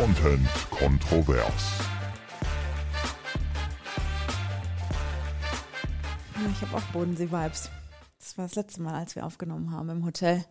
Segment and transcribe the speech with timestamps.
[0.00, 1.78] Content kontrovers.
[6.52, 7.70] Ich habe auch Bodensee-Vibes.
[8.18, 10.44] Das war das letzte Mal, als wir aufgenommen haben im Hotel.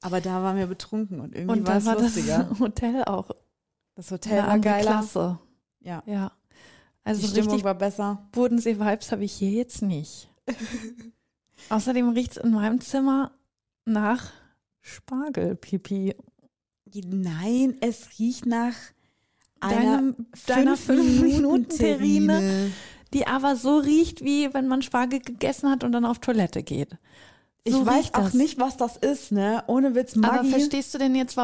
[0.00, 2.44] Aber da waren wir betrunken und irgendwie Und war es war lustiger.
[2.44, 3.30] das Hotel auch
[3.94, 4.90] Das Hotel war geiler.
[4.90, 5.38] Klasse.
[5.80, 6.32] Ja, Ja.
[6.48, 6.54] die
[7.04, 8.26] Also Stimmung richtig war besser.
[8.32, 10.30] Bodensee-Vibes habe ich hier jetzt nicht.
[11.68, 13.32] Außerdem riecht es in meinem Zimmer
[13.84, 14.30] nach
[14.80, 16.14] Spargelpipi.
[16.94, 18.74] Nein, es riecht nach
[19.60, 20.14] einer
[20.46, 22.70] deiner fünf Minuten 5-Minuten-Terrine,
[23.12, 26.90] die aber so riecht, wie wenn man Spargel gegessen hat und dann auf Toilette geht.
[27.64, 28.34] Ich So weiß riecht auch das.
[28.34, 29.64] nicht, was das ist, ne?
[29.66, 30.50] Ohne Witz, Aber Maggi.
[30.50, 31.36] verstehst du denn jetzt,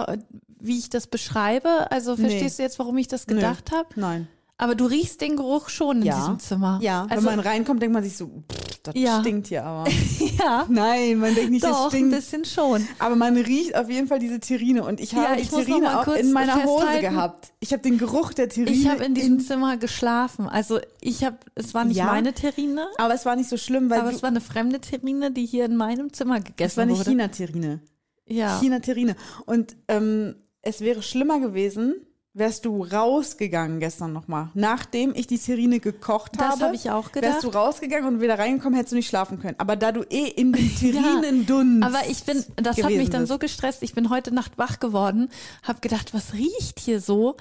[0.61, 1.91] wie ich das beschreibe?
[1.91, 2.29] Also Nee.
[2.29, 3.89] verstehst du jetzt, warum ich das gedacht habe?
[3.97, 4.29] Nein.
[4.59, 6.17] Aber du riechst den Geruch schon in Ja.
[6.19, 6.79] diesem Zimmer.
[6.83, 9.21] Ja, also, wenn man reinkommt, denkt man sich so, pff, das Ja.
[9.21, 9.91] stinkt hier aber.
[10.39, 12.15] ja, Nein, man denkt nicht, das doch, ein stinkt.
[12.15, 12.87] bisschen schon.
[13.01, 15.65] Aber man riecht auf jeden Fall diese Terrine und ich habe Ja, die ich noch
[15.65, 17.15] Terrine auch kurz in meiner Hose festhalten.
[17.15, 17.53] gehabt.
[17.59, 18.71] Ich habe den Geruch der Terrine.
[18.77, 20.49] Ich habe in diesem Zimmer geschlafen.
[20.49, 22.05] Also ich habe, es war nicht Ja.
[22.07, 25.33] meine Terrine, aber es war nicht so schlimm, weil aber es war eine fremde Terrine,
[25.33, 27.11] die hier in meinem Zimmer gegessen es war wurde.
[27.11, 27.81] China-Terrine.
[28.29, 28.61] Ja.
[28.61, 29.17] China-Terrine.
[29.47, 31.95] Und ähm, es wäre schlimmer gewesen,
[32.35, 34.51] wärst du rausgegangen gestern nochmal.
[34.55, 37.55] Nachdem ich die Terrine gekocht Das habe, habe ich auch wärst du gedacht.
[37.55, 39.57] rausgegangen und wieder reingekommen, hättest du nicht schlafen können.
[39.59, 43.39] Aber da du eh in dem Terrinendunst Aber ich bin, das hat mich dann so
[43.39, 43.83] gestresst.
[43.83, 45.29] Ich bin heute Nacht wach geworden,
[45.63, 47.37] habe gedacht, was riecht hier so?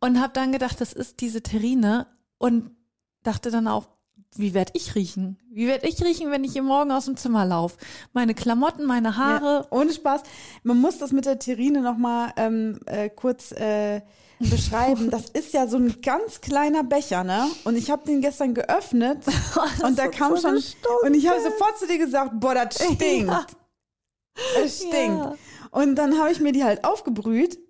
[0.00, 2.70] Und habe dann gedacht, das ist diese Terrine und
[3.22, 3.86] dachte dann auch,
[4.34, 5.38] wie werde ich riechen?
[5.50, 7.76] Wie werde ich riechen, wenn ich hier morgen aus dem Zimmer laufe?
[8.14, 9.60] Meine Klamotten, meine Haare.
[9.60, 10.22] Ja, ohne Spaß.
[10.62, 14.00] Man muss das mit der Terrine nochmal ähm, äh, kurz äh,
[14.48, 15.10] beschreiben.
[15.10, 17.46] Das ist ja so ein ganz kleiner Becher, ne?
[17.64, 19.18] Und ich habe den gestern geöffnet
[19.84, 21.06] und da kam so schon gestunken.
[21.08, 23.28] und ich habe sofort zu dir gesagt, boah, das stinkt.
[23.28, 23.46] Ja.
[24.64, 24.96] Es stinkt.
[25.18, 25.34] Ja.
[25.70, 27.58] Und dann habe ich mir die halt aufgebrüht.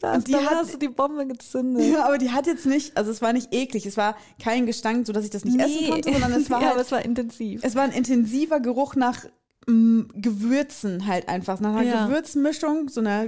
[0.00, 1.92] Da Und die da hat- hast du die Bombe gezündet.
[1.92, 5.06] Ja, aber die hat jetzt nicht, also es war nicht eklig, es war kein Gestank,
[5.06, 7.04] so dass ich das nicht essen konnte, sondern es war ja, halt aber es war
[7.04, 7.60] intensiv.
[7.62, 9.26] Es war ein intensiver Geruch nach
[9.66, 12.06] mm, Gewürzen halt einfach, nach einer Ja.
[12.06, 13.26] Gewürzmischung, so einer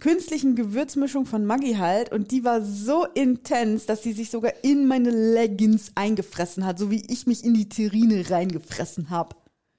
[0.00, 4.86] künstlichen Gewürzmischung von Maggi halt und die war so intens, dass sie sich sogar in
[4.86, 9.36] meine Leggings eingefressen hat, so wie ich mich in die Terrine reingefressen habe.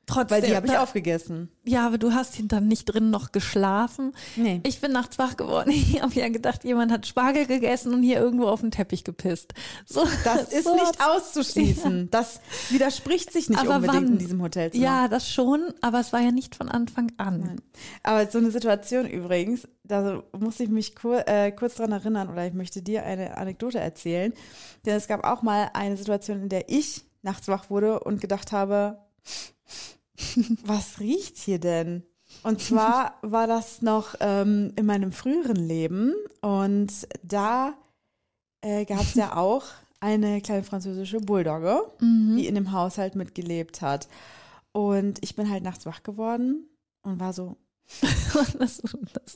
[0.07, 0.38] Trotzdem.
[0.38, 1.51] Weil die habe ich aufgegessen.
[1.66, 4.13] Ja, aber du hast dann nicht drin noch geschlafen.
[4.38, 4.62] Nee.
[4.66, 5.72] Ich bin nachts wach geworden.
[5.78, 9.53] Ich habe ja gedacht, jemand hat Spargel gegessen und hier irgendwo auf den Teppich gepisst.
[9.85, 12.09] So, Das ist so nicht auszuschließen.
[12.09, 14.13] Das widerspricht sich nicht Aber unbedingt wann?
[14.13, 14.84] in diesem Hotelzimmer.
[14.84, 17.62] Ja, das schon, aber es war ja nicht von Anfang an.
[18.03, 22.47] Aber so eine Situation übrigens, da muss ich mich kur äh, kurz dran erinnern oder
[22.47, 24.34] ich möchte dir eine Anekdote erzählen.
[24.85, 28.53] Denn es gab auch mal eine Situation, in der ich nachts wach wurde und gedacht
[28.53, 29.00] habe,
[30.66, 32.03] was riecht hier denn?
[32.44, 36.91] Und zwar war das noch ähm, in meinem früheren Leben und
[37.23, 37.73] da
[38.61, 39.63] äh, gab es ja auch
[40.00, 44.07] eine kleine französische Bulldogge, die in dem Haushalt mitgelebt hat.
[44.72, 46.69] Und ich bin halt nachts wach geworden
[47.01, 47.57] und war so,
[48.59, 48.77] dass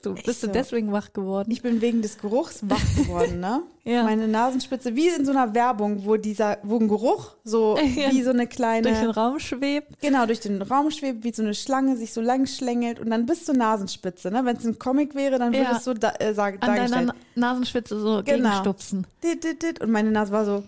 [0.01, 0.47] du, bist so.
[0.47, 1.49] du deswegen wach geworden?
[1.51, 3.63] ich bin wegen des Geruchs wach geworden, ne?
[3.83, 4.03] Ja.
[4.03, 8.11] Meine Nasenspitze, wie in so einer Werbung, wo dieser, wo ein Geruch so Ja.
[8.11, 9.99] wie so eine kleine, durch den Raum schwebt.
[10.01, 13.25] genau, durch den Raum schwebt, wie so eine Schlange sich so lang schlängelt und dann
[13.25, 14.43] bis zur Nasenspitze, ne?
[14.45, 15.77] Wenn es ein Comic wäre, dann würde Ja.
[15.77, 16.91] es so da, äh, sag, An dargestellt.
[16.93, 18.49] deiner Na- Nasenspitze so Genau.
[18.49, 19.07] gegenstupsen.
[19.23, 19.81] Dit, dit, dit.
[19.81, 20.63] Und meine Nase war so.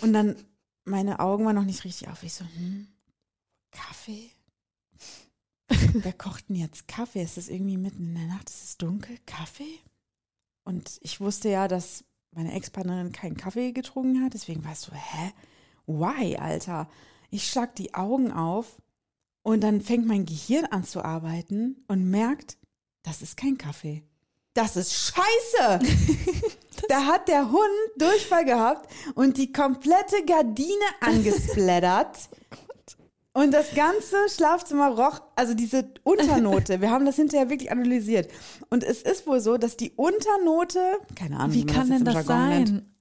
[0.00, 0.36] Und dann,
[0.84, 2.22] meine Augen waren noch nicht richtig auf.
[2.22, 2.88] Ich so, hm,
[3.70, 4.30] Kaffee?
[6.02, 7.22] Wer kocht denn jetzt Kaffee?
[7.22, 8.50] Ist es irgendwie mitten in der Nacht?
[8.50, 9.16] Ist es dunkel?
[9.26, 9.80] Kaffee?
[10.64, 14.34] Und ich wusste ja, dass meine Ex-Partnerin keinen Kaffee getrunken hat.
[14.34, 15.32] Deswegen war es so, hä?
[15.86, 16.88] Why, Alter?
[17.30, 18.80] Ich schlag die Augen auf
[19.42, 22.58] und dann fängt mein Gehirn an zu arbeiten und merkt,
[23.02, 24.02] das ist kein Kaffee.
[24.54, 25.78] Das ist scheiße.
[26.88, 27.60] da hat der Hund
[27.98, 32.28] Durchfall gehabt und die komplette Gardine angesplattert.
[33.36, 38.30] Und das ganze Schlafzimmer roch, also diese Unternote, wir haben das hinterher wirklich analysiert.
[38.70, 40.80] Und es ist wohl so, dass die Unternote,
[41.14, 42.94] keine Ahnung, Wie kann denn das Jargon nennt, sein?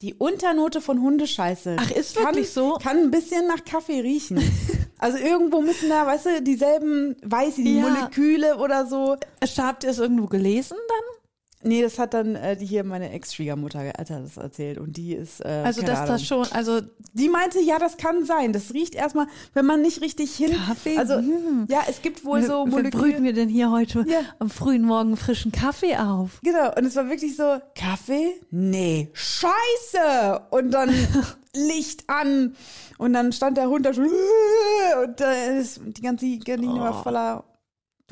[0.00, 1.76] die Unternote von Hundescheiße.
[1.80, 2.74] Ach, ist kann, wirklich so?
[2.74, 4.38] Kann ein bisschen nach Kaffee riechen.
[4.96, 7.88] Also irgendwo müssen da, weißt du, dieselben, weiß ich, die Ja.
[7.88, 9.16] Moleküle oder so.
[9.58, 11.23] Habt ihr es irgendwo gelesen dann?
[11.64, 15.40] Nee, das hat dann äh, die hier meine Ex-Schwiegermutter hat das erzählt und die ist
[15.44, 16.08] äh, Also, dass Ahnung.
[16.08, 16.80] das schon, also
[17.14, 18.52] Die meinte, ja, das kann sein.
[18.52, 20.52] Das riecht erstmal, wenn man nicht richtig hin.
[20.66, 20.98] Kaffee?
[20.98, 21.66] Also Hm.
[21.68, 22.90] ja, es gibt wohl so wer Moleküle.
[23.02, 24.20] brüten wir denn hier heute Ja.
[24.38, 26.40] am frühen Morgen frischen Kaffee auf?
[26.42, 28.34] Genau, und es war wirklich so, Kaffee?
[28.50, 30.40] Nee, scheiße!
[30.50, 30.90] Und dann
[31.54, 32.54] Licht an.
[32.98, 34.04] Und dann stand der Hund da schon
[35.04, 35.20] und
[35.58, 37.44] ist, die ganze Gardine war voller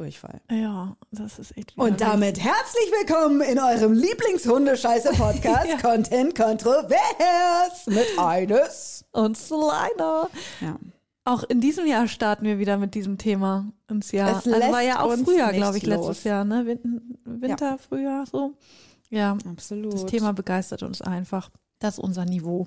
[0.02, 0.40] Durchfall.
[0.50, 5.76] Ja, das ist echt Und damit herzlich willkommen in eurem Lieblingshundescheiße-Podcast Ja.
[5.76, 9.04] Content Kontrovers mit Eines.
[9.12, 10.28] Und Sliner.
[10.60, 10.76] Ja.
[11.24, 14.30] Auch in diesem Jahr starten wir wieder mit diesem Thema ins Jahr.
[14.44, 16.08] Es also war ja auch früher, glaube ich, los.
[16.08, 16.66] letztes Jahr, ne?
[16.66, 18.54] Win Winter, Frühjahr, so.
[19.08, 19.92] Ja, Absolut.
[19.92, 21.48] das Thema begeistert uns einfach.
[21.78, 22.66] Das ist unser Niveau.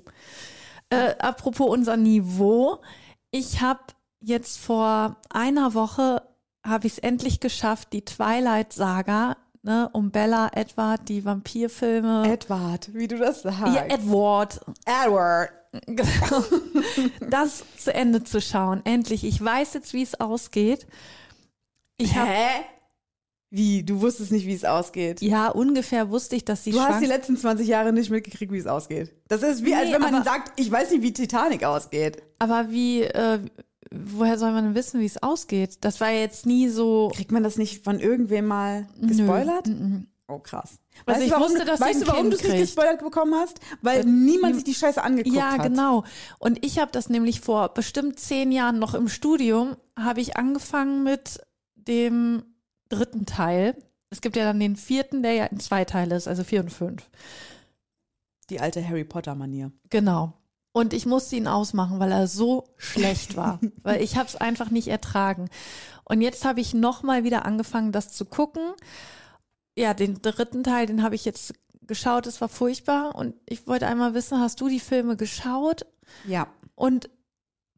[0.88, 2.80] Äh, apropos unser Niveau.
[3.30, 3.80] Ich habe
[4.20, 6.22] jetzt vor einer Woche,
[6.66, 12.24] habe ich es endlich geschafft, die Twilight-Saga, ne, um Bella, Edward, die Vampirfilme.
[12.30, 13.74] Edward, wie du das sagst.
[13.74, 14.60] ja, Edward.
[14.84, 15.50] Edward.
[15.86, 16.42] Genau.
[17.28, 18.80] das zu Ende zu schauen.
[18.84, 19.24] Endlich.
[19.24, 20.86] Ich weiß jetzt, wie es ausgeht.
[21.98, 22.48] Ich habe Hä?
[23.50, 23.82] Wie?
[23.84, 25.20] Du wusstest nicht, wie es ausgeht.
[25.22, 28.58] ja ungefähr wusste ich, dass sie Du hast die letzten 20 Jahre nicht mitgekriegt, wie
[28.58, 29.14] es ausgeht.
[29.28, 32.22] Das ist wie, als Nee, wenn man aber- sagt, ich weiß nicht, wie Titanic ausgeht.
[32.38, 33.38] Aber wie, äh,
[33.92, 35.78] woher soll man denn wissen, wie es ausgeht?
[35.82, 37.10] Das war jetzt nie so.
[37.14, 39.66] Kriegt man das nicht von irgendwem mal gespoilert?
[39.66, 39.74] Nö.
[39.74, 40.06] Mhm.
[40.28, 40.78] Oh, krass.
[41.04, 43.60] Also ich du, warum, wusste, dass weißt du, warum du es nicht gespoilert bekommen hast?
[43.80, 45.62] Weil Weil niemand nie- sich die Scheiße angeguckt Ja, hat.
[45.62, 46.02] genau.
[46.40, 51.04] Und ich habe das nämlich vor bestimmt zehn Jahren noch im Studium, habe ich angefangen
[51.04, 51.38] mit
[51.76, 52.42] dem
[52.88, 53.76] dritten Teil.
[54.10, 56.72] Es gibt ja dann den vierten, der ja in zwei Teile ist, also vier und
[56.72, 57.08] fünf.
[58.50, 59.70] Die alte Harry Potter-Manier.
[59.90, 60.32] Genau.
[60.76, 63.60] Und ich musste ihn ausmachen, weil er so schlecht war.
[63.82, 65.48] weil ich habe es einfach nicht ertragen.
[66.04, 68.74] Und jetzt habe ich nochmal wieder angefangen, das zu gucken.
[69.74, 72.26] Ja, den dritten Teil, den habe ich jetzt geschaut.
[72.26, 73.14] Es war furchtbar.
[73.14, 75.86] Und ich wollte einmal wissen, hast du die Filme geschaut?
[76.26, 76.46] Ja.
[76.74, 77.08] Und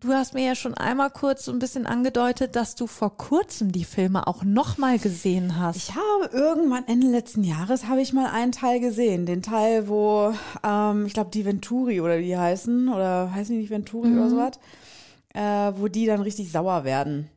[0.00, 3.72] du hast mir ja schon einmal kurz so ein bisschen angedeutet, dass du vor kurzem
[3.72, 5.76] die Filme auch nochmal gesehen hast.
[5.76, 9.26] Ich habe irgendwann Ende letzten Jahres habe ich mal einen Teil gesehen.
[9.26, 10.32] Den Teil, wo,
[10.64, 14.18] ähm, ich glaube, die Venturi oder wie die heißen, oder heißen die nicht Venturi Mhm.
[14.18, 14.52] oder sowas,
[15.34, 17.28] äh, wo die dann richtig sauer werden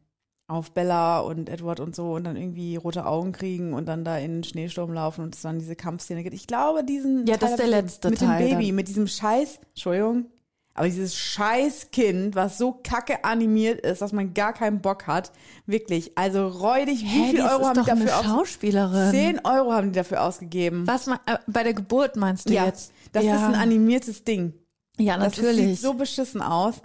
[0.47, 4.17] auf Bella und Edward und so und dann irgendwie rote Augen kriegen und dann da
[4.17, 6.35] in den Schneesturm laufen und es dann diese Kampfszene gibt.
[6.35, 8.75] Ich glaube, diesen Ja, das Teil ist der letzte mit Teil dem Baby, dann.
[8.75, 10.25] mit diesem Scheiß, Entschuldigung,
[10.73, 15.31] aber dieses scheiß Kind, was so kacke animiert ist, dass man gar keinen Bock hat,
[15.65, 16.17] wirklich.
[16.17, 19.11] Also räudig, wie Hä, viel Euro ist haben die dafür aus Schauspielerin.
[19.11, 20.87] 10 Euro haben die dafür ausgegeben.
[20.87, 21.15] Was äh,
[21.47, 22.93] bei der Geburt meinst du ja, jetzt?
[23.11, 23.35] das ja.
[23.35, 24.53] ist ein animiertes Ding.
[24.97, 25.67] Ja, Das ist, natürlich.
[25.67, 26.75] sieht so beschissen aus.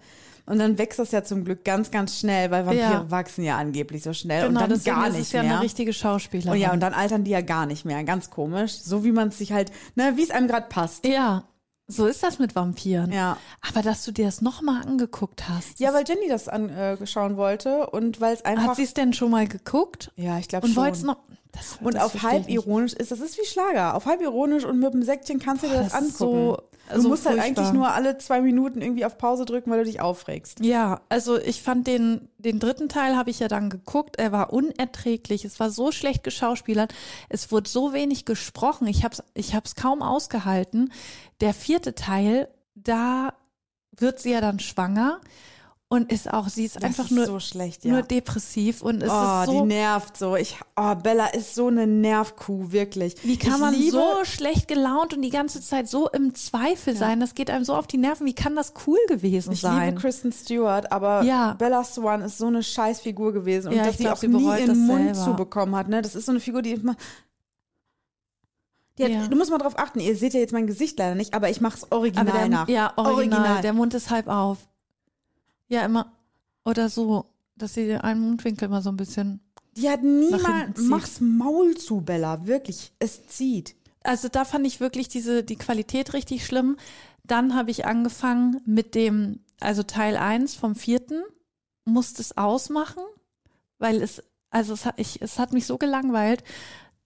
[0.49, 3.11] Und dann wächst das ja zum Glück ganz, ganz schnell, weil Vampire Ja.
[3.11, 5.55] wachsen ja angeblich so schnell genau, und dann gar ist nicht es ja mehr.
[5.55, 6.53] eine richtige Schauspielerin.
[6.53, 8.05] und ja, und dann altern die ja gar nicht mehr.
[8.05, 8.73] Ganz komisch.
[8.75, 11.05] So wie man es sich halt, ne, wie es einem gerade passt.
[11.05, 11.45] ja,
[11.89, 13.13] so ist das mit Vampiren.
[13.13, 13.37] Ja.
[13.69, 15.79] Aber dass du dir das nochmal angeguckt hast.
[15.79, 18.69] Ja, weil Jenny das anschauen äh, wollte und weil es einfach.
[18.69, 20.11] Hat sie es denn schon mal geguckt?
[20.17, 20.83] ja, ich glaube Und schon.
[20.83, 21.19] wollt's noch.
[21.53, 23.95] Das, und das auf halb ironisch ist, das ist wie Schlager.
[23.95, 26.17] Auf halb ironisch und mit dem Säckchen kannst du dir Boah, das, das angucken.
[26.19, 26.63] so-
[26.95, 27.65] du so musst halt furchtbar.
[27.65, 30.61] eigentlich nur alle zwei Minuten irgendwie auf Pause drücken, weil du dich aufregst.
[30.61, 34.17] Ja, also ich fand den, den dritten Teil habe ich ja dann geguckt.
[34.19, 35.45] Er war unerträglich.
[35.45, 36.95] Es war so schlecht geschauspielert.
[37.29, 38.87] Es wurde so wenig gesprochen.
[38.87, 40.93] Ich habe es ich hab's kaum ausgehalten.
[41.41, 43.35] Der vierte Teil, da
[43.93, 45.21] wird sie ja dann schwanger
[45.89, 47.93] und ist auch, sie ist Das einfach ist nur, so schlecht, ja.
[47.93, 50.35] nur depressiv und es oh, ist die so, nervt so.
[50.35, 53.15] Ich, oh, Bella ist so eine Nervkuh, wirklich.
[53.23, 56.97] wie kann ich man liebe, so schlecht gelaunt und die ganze Zeit so im Zweifel
[56.97, 57.21] sein?
[57.21, 58.27] Das geht einem so auf die Nerven.
[58.27, 59.91] Wie kann das cool gewesen Ich sein?
[59.91, 61.53] liebe Kristen Stewart, aber Ja.
[61.55, 63.69] Bella Swan ist so eine Scheißfigur gewesen.
[63.69, 65.31] Und Ja, dass ich sie auch sie nie ihren Mund selber.
[65.31, 65.89] zubekommen hat.
[65.89, 66.03] Ne?
[66.03, 66.97] Das ist so eine Figur, die immer.
[68.99, 69.27] Die hat, Ja.
[69.29, 71.61] Du musst mal drauf achten, ihr seht ja jetzt mein Gesicht leider nicht, aber ich
[71.61, 72.69] mache es original der, nach.
[72.69, 73.63] Ja, original.
[73.63, 74.59] Der Mund ist halb auf.
[75.69, 76.13] Ja, immer.
[76.65, 79.41] Oder so, dass sie den einen Mundwinkel mal so ein bisschen.
[79.77, 80.77] Die hat niemand.
[80.77, 80.89] zieht.
[80.89, 82.47] Mach's Maul zu, Bella.
[82.47, 82.93] Wirklich.
[82.99, 83.75] Es zieht.
[84.03, 86.77] Also da fand ich wirklich diese, die Qualität richtig schlimm.
[87.25, 91.23] Dann habe ich angefangen mit dem, also Teil 1 vom vierten,
[91.85, 93.03] musste es ausmachen,
[93.79, 96.45] weil es, also es hat, ich, es hat mich so gelangweilt.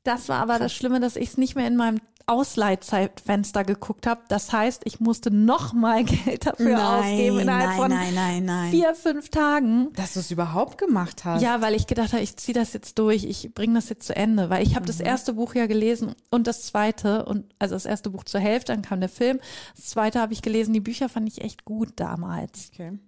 [0.02, 4.21] Das war aber das Schlimme, dass ich es nicht mehr in meinem Ausleihzeitfenster geguckt habe.
[4.29, 8.71] Das heißt, ich musste noch mal Geld dafür ausgeben innerhalb nein, von nein, nein, nein.
[8.71, 9.93] vier, fünf Tagen.
[9.95, 11.43] Dass du es überhaupt gemacht hast.
[11.43, 14.15] Ja, weil ich gedacht habe, ich ziehe das jetzt durch, ich bringe das jetzt zu
[14.17, 14.87] Ende, weil ich habe Mhm.
[14.89, 18.73] das erste Buch ja gelesen und das zweite und also das erste Buch zur Hälfte,
[18.73, 19.39] dann kam der Film,
[19.77, 22.71] das zweite habe ich gelesen, die Bücher fand ich echt gut damals.
[22.73, 22.99] Okay.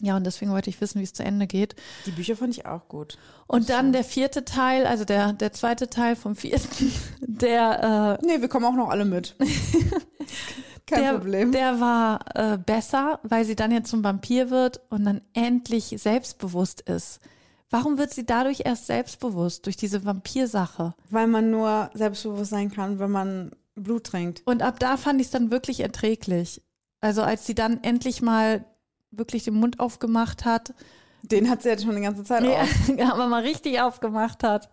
[0.00, 1.76] Ja, und deswegen wollte ich wissen, wie es zu Ende geht.
[2.06, 3.18] Die Bücher fand ich auch gut.
[3.46, 8.40] Und dann der vierte Teil, also der der zweite Teil vom vierten, der äh, Nee,
[8.40, 9.36] wir kommen auch noch alle mit.
[10.86, 11.52] Kein der, Problem.
[11.52, 16.80] Der war äh, besser, weil sie dann jetzt zum Vampir wird und dann endlich selbstbewusst
[16.80, 17.20] ist.
[17.68, 19.66] Warum wird sie dadurch erst selbstbewusst?
[19.66, 20.94] Durch diese Vampirsache.
[21.10, 24.42] Weil man nur selbstbewusst sein kann, wenn man Blut trinkt.
[24.44, 26.62] Und ab da fand ich es dann wirklich erträglich.
[27.00, 28.64] Also als sie dann endlich mal
[29.10, 30.74] wirklich den Mund aufgemacht hat
[31.22, 33.12] Den hat sie jetzt schon die ganze Zeit Ja, auf.
[33.12, 34.70] aber mal richtig aufgemacht hat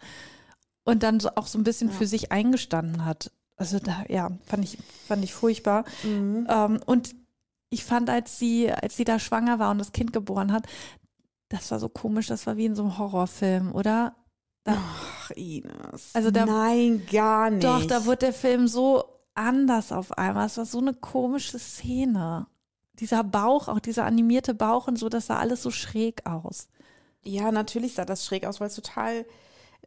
[0.83, 3.31] und dann so auch so ein bisschen für sich eingestanden hat.
[3.57, 4.77] Also da, ja, fand ich,
[5.07, 5.83] fand ich furchtbar.
[6.03, 6.47] Mhm.
[6.49, 7.15] Ähm, und
[7.69, 10.65] ich fand, als sie, als sie da schwanger war und das Kind geboren hat,
[11.49, 14.15] das war so komisch, das war wie in so einem Horrorfilm, oder?
[14.63, 16.11] Da, Ach, Ines.
[16.13, 17.63] Also da- Nein, gar nicht.
[17.63, 19.03] Doch, da wird der Film so
[19.33, 20.45] anders auf einmal.
[20.45, 22.47] Es war so eine komische Szene.
[22.99, 26.67] Dieser Bauch, auch dieser animierte Bauch und so, das sah alles so schräg aus.
[27.23, 29.25] Ja, natürlich sah das schräg aus, weil es total,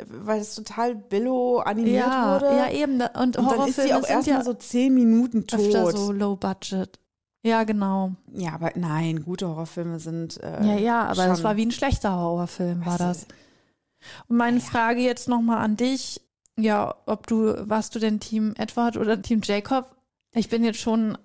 [0.07, 2.57] weil es total billo animiert Ja, wurde.
[2.57, 3.01] ja eben.
[3.01, 5.61] Und, Und dann ist sie auch erstmal ja so zehn Minuten tot.
[5.61, 6.99] öfter so low budget.
[7.43, 8.13] Ja, genau.
[8.35, 10.39] Ja, aber nein, gute Horrorfilme sind.
[10.43, 13.27] Äh, Ja, ja, aber das war wie ein schlechter Horrorfilm, war das.
[14.29, 16.21] Und meine Frage jetzt nochmal an dich.
[16.59, 19.97] Ja, ob du, warst du denn Team Edward oder Team Jacob?
[20.35, 21.17] Ich bin jetzt schon,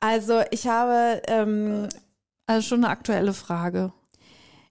[0.00, 1.88] Also ich habe, ähm,
[2.46, 3.92] also schon eine aktuelle Frage.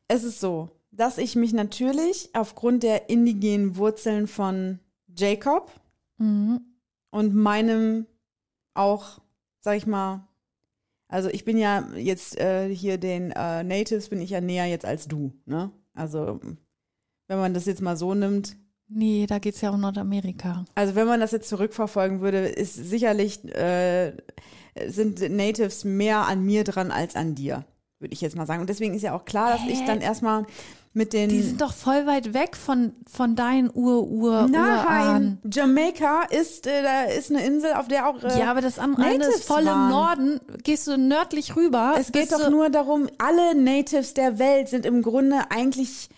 [0.08, 4.80] es ist so, dass ich mich natürlich aufgrund der indigenen Wurzeln von
[5.16, 5.72] Jacob
[6.20, 6.62] Mhm.
[7.12, 8.06] und meinem
[8.74, 9.20] auch,
[9.60, 10.28] sag ich mal,
[11.10, 14.86] also ich bin ja jetzt äh, hier den äh, Natives bin ich ja näher jetzt
[14.86, 15.72] als du, ne?
[15.94, 16.40] Also
[17.28, 18.56] wenn man das jetzt mal so nimmt,
[18.90, 20.64] Nee, da geht's ja um Nordamerika.
[20.76, 24.14] also wenn man das jetzt zurückverfolgen würde, ist sicherlich äh,
[24.88, 27.66] sind Natives mehr an mir dran als an dir,
[28.00, 28.62] würde ich jetzt mal sagen.
[28.62, 29.88] Und deswegen ist ja auch klar, dass ich Hä?
[29.88, 30.46] dann erstmal
[30.94, 34.52] mit den Die sind doch voll weit weg von, von deinen Ur-Ur-Uran.
[34.52, 38.80] Nein, Jamaika ist äh, da ist eine Insel, auf der auch äh, Ja, aber das
[38.80, 39.90] andere Natives ist voll im waren.
[39.90, 40.40] Norden.
[40.64, 41.96] Gehst du nördlich rüber?
[41.98, 46.10] Es geht doch nur darum, alle Natives der Welt sind im Grunde eigentlich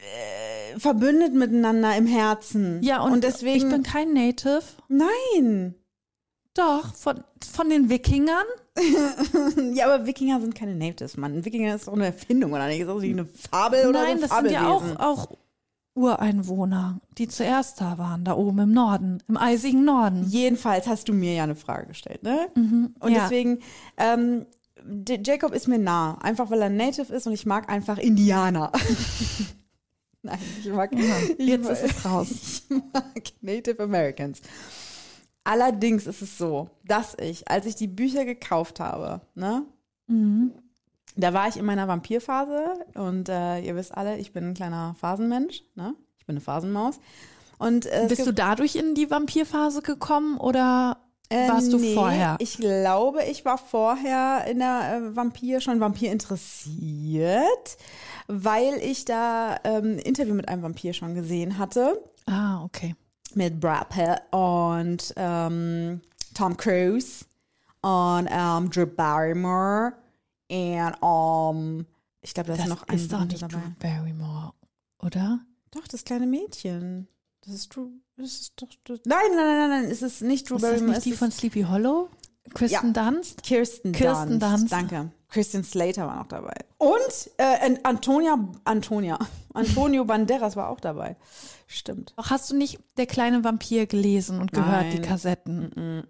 [0.00, 2.82] äh, verbündet miteinander im Herzen.
[2.82, 3.56] Ja, und, deswegen.
[3.56, 4.62] ich bin kein Native.
[4.88, 5.74] nein.
[6.54, 8.46] Doch, von, von den Wikingern.
[9.74, 11.34] Ja, aber Wikinger sind keine Natives, Mann.
[11.34, 12.80] Ein Wikinger ist doch eine Erfindung, oder nicht?
[12.80, 15.28] Ist das nicht eine Fabel oder Nein, so das sind ja auch, auch
[15.94, 20.24] Ureinwohner, die zuerst da waren, da oben im Norden, im eisigen Norden.
[20.28, 22.48] Jedenfalls hast du mir ja eine Frage gestellt, ne?
[22.54, 23.22] Mhm, Und ja.
[23.22, 23.58] deswegen,
[23.96, 24.46] ähm,
[25.24, 28.72] Jacob ist mir nah, einfach weil er Native ist und ich mag einfach Indianer.
[30.22, 32.30] Nein, ich mag, ich Jetzt mag, ist es raus.
[32.68, 34.40] ich mag Native Americans.
[35.44, 39.62] Allerdings ist es so, dass ich, als ich die Bücher gekauft habe, ne,
[40.06, 40.52] Mhm.
[41.16, 44.94] da war ich in meiner Vampirphase und äh, ihr wisst alle, ich bin ein kleiner
[45.00, 45.94] Phasenmensch, ne?
[46.18, 46.98] Ich bin eine Phasenmaus.
[47.58, 52.36] Und äh, Bist du dadurch in die Vampirphase gekommen oder Äh, warst du nee, vorher?
[52.40, 57.76] Ich glaube, ich war vorher in der äh, Vampir schon Vampir interessiert,
[58.28, 62.94] weil ich da ähm, ein Interview mit einem Vampir schon gesehen hatte Ah, okay.
[63.36, 66.00] Mit Brad Pitt und ähm,
[66.34, 67.24] Tom Cruise
[67.82, 69.92] und ähm, Drew Barrymore
[70.50, 71.86] und ähm,
[72.22, 73.54] ich glaube, da ist Das noch ein ist doch nicht dabei.
[73.54, 74.52] Drew Barrymore,
[74.98, 75.40] oder?
[75.70, 77.08] Doch, das kleine Mädchen.
[77.42, 77.88] Das ist Drew.
[78.16, 78.68] Das ist doch.
[78.84, 80.88] Das, nein, nein, nein, nein, nein, es ist nicht Drew Ist das Barrymore.
[80.90, 82.10] nicht es die von Sleepy Hollow?
[82.52, 83.42] Kristen Dunst?
[83.42, 84.70] Kirsten, Kirsten Dunst.
[84.70, 84.72] Dunst.
[84.72, 85.10] Danke.
[85.30, 86.54] Christian Slater war noch dabei.
[86.78, 89.18] Und äh, An- Antonia, Antonia,
[89.54, 91.16] Antonio Banderas war auch dabei.
[91.66, 92.12] Stimmt.
[92.16, 95.02] Doch hast du nicht Der kleine Vampir gelesen und gehört, die Nein.
[95.08, 96.04] Kassetten?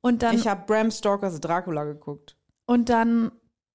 [0.00, 2.36] Und dann, Ich habe Bram Stokers Dracula geguckt.
[2.66, 3.32] und dann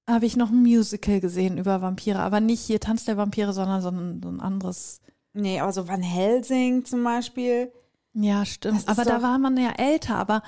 [0.10, 3.82] habe ich noch ein Musical gesehen über Vampire, aber nicht hier Tanz der Vampire, sondern
[3.82, 5.02] so ein, so ein anderes.
[5.34, 7.72] Nee, aber so Van Helsing zum Beispiel.
[8.14, 8.88] Ja, stimmt.
[8.88, 10.44] Aber da war man ja älter, aber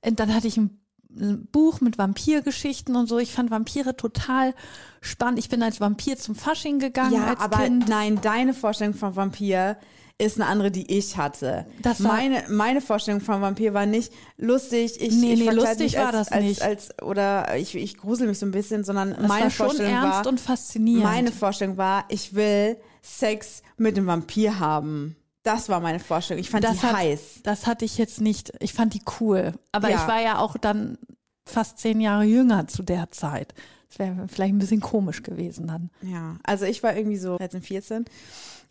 [0.00, 0.80] äh, dann hatte ich ein,
[1.18, 3.18] ein Buch mit Vampirgeschichten und so.
[3.18, 4.54] Ich fand Vampire total
[5.00, 5.38] spannend.
[5.38, 7.88] Ich bin als Vampir zum Fasching gegangen Ja, als aber Kind.
[7.88, 9.76] nein, deine Vorstellung von Vampir
[10.18, 11.66] ist eine andere, die ich hatte.
[11.82, 14.98] Das war- meine, meine Vorstellung von Vampir war nicht lustig.
[15.00, 16.62] Ich, Nee, ich nee, lustig war als, das als, nicht.
[16.62, 19.92] Als, oder ich, ich grusel mich so ein bisschen, sondern Das meine war schon Vorstellung
[19.92, 21.04] ernst war, und faszinierend.
[21.04, 25.16] Meine Vorstellung war, ich will Sex mit einem Vampir haben.
[25.46, 26.40] Das war meine Vorstellung.
[26.40, 27.20] Ich fand das die hat, heiß.
[27.44, 28.52] Das hatte ich jetzt nicht.
[28.58, 29.52] Ich fand die cool.
[29.70, 29.96] Aber Ja.
[30.02, 30.98] ich war ja auch dann
[31.46, 33.54] fast zehn Jahre jünger zu der Zeit.
[33.88, 35.90] Das wäre vielleicht ein bisschen komisch gewesen dann.
[36.02, 38.04] Ja, also ich war irgendwie so 13, 14.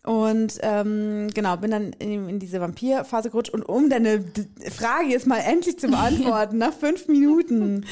[0.04, 3.54] Und ähm, genau, bin dann in, in diese Vampirphase gerutscht.
[3.54, 4.26] Und um deine
[4.70, 7.86] Frage jetzt mal endlich zu beantworten, nach fünf Minuten.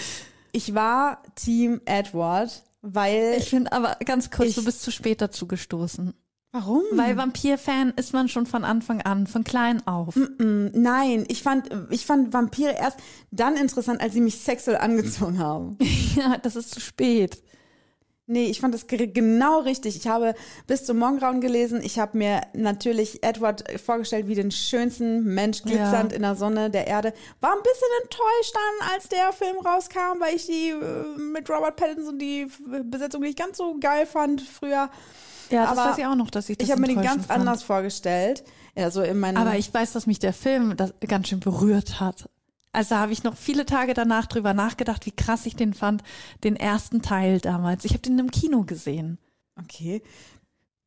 [0.51, 3.35] Ich war Team Edward, weil.
[3.37, 6.13] Ich finde aber ganz kurz, Ich- du bist zu spät dazu gestoßen.
[6.53, 6.83] Warum?
[6.91, 10.15] Weil Vampir-Fan ist man schon von Anfang an, von klein auf.
[10.15, 12.97] Mm, Nein, ich fand, ich fand Vampire erst
[13.31, 15.77] dann interessant, als sie mich sexuell angezogen haben.
[16.15, 17.41] Ja, das ist zu spät.
[18.27, 19.97] Nee, ich fand das ge- genau richtig.
[19.97, 20.33] Ich habe
[20.67, 21.81] bis zum Morgengrauen gelesen.
[21.83, 26.15] Ich habe mir natürlich Edward vorgestellt wie den schönsten Mensch, glitzernd Ja.
[26.15, 27.13] in der Sonne der Erde.
[27.41, 31.75] War ein bisschen enttäuscht dann, als der Film rauskam, weil ich die äh, mit Robert
[31.75, 32.47] Pattinson die
[32.85, 34.89] Besetzung nicht ganz so geil fand früher.
[35.53, 37.27] Ja, das Aber weiß ich auch noch, dass ich das Ich habe mir den ganz
[37.27, 37.39] fand.
[37.39, 38.43] anders vorgestellt.
[38.75, 42.29] Also in meinem Aber ich weiß, dass mich der Film das ganz schön berührt hat.
[42.71, 46.01] Also habe ich noch viele Tage danach drüber nachgedacht, wie krass ich den fand,
[46.43, 47.85] den ersten Teil damals.
[47.85, 49.19] Ich habe den im Kino gesehen.
[49.59, 50.01] Okay.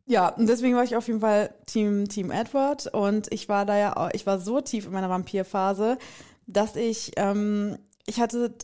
[0.04, 3.76] Ja, und deswegen war ich auf jeden Fall Team, Team Edward und ich war da
[3.76, 5.98] ja auch, ich war so tief in meiner Vampirphase,
[6.46, 8.54] dass ich, ähm, ich hatte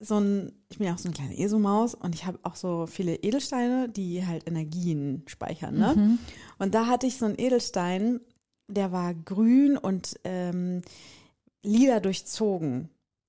[0.00, 2.86] so ein, ich bin ja auch so eine kleine ESO-Maus und ich habe auch so
[2.86, 5.94] viele Edelsteine, die halt Energien speichern, ne?
[5.96, 6.18] Mhm.
[6.58, 8.20] Und da hatte ich so einen Edelstein,
[8.68, 10.82] der war grün und ähm,
[11.62, 12.88] lila durchzogen.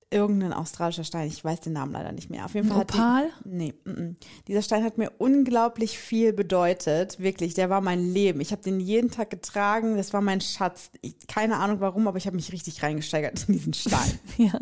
[0.09, 2.45] Irgendein australischer Stein, ich weiß den Namen leider nicht mehr.
[2.45, 3.29] Auf jeden Fall die, Opal?
[3.43, 4.15] Nee, mm, mm.
[4.47, 7.19] dieser Stein hat mir unglaublich viel bedeutet.
[7.19, 8.39] Wirklich, der war mein Leben.
[8.39, 9.97] Ich habe den jeden Tag getragen.
[9.97, 10.91] Das war mein Schatz.
[11.01, 14.19] Ich, keine Ahnung warum, aber ich habe mich richtig reingesteigert in diesen Stein.
[14.37, 14.57] Ja.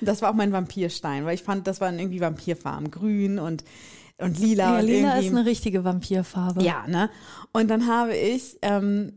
[0.00, 2.90] Das war auch mein Vampirstein, weil ich fand, das waren irgendwie Vampirfarben.
[2.90, 3.64] Grün und,
[4.18, 4.74] und lila.
[4.76, 6.62] ja lila ist eine richtige Vampirfarbe.
[6.62, 7.10] ja, ne?
[7.52, 9.12] Und dann habe ich, ähm,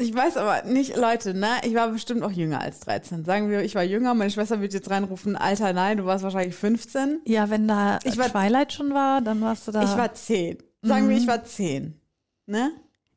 [0.00, 1.48] ich weiß aber nicht, Leute, ne?
[1.64, 3.24] Ich war bestimmt auch jünger als 13.
[3.24, 6.54] Sagen wir, ich war jünger, meine Schwester wird jetzt reinrufen, Alter, nein, du warst wahrscheinlich
[6.54, 7.20] 15.
[7.26, 9.82] Ja, wenn da Ich war- Twilight schon war, dann warst du da.
[9.82, 10.58] Ich war 10.
[10.82, 12.00] Sagen wir, ich war 10.
[12.46, 12.70] Ne?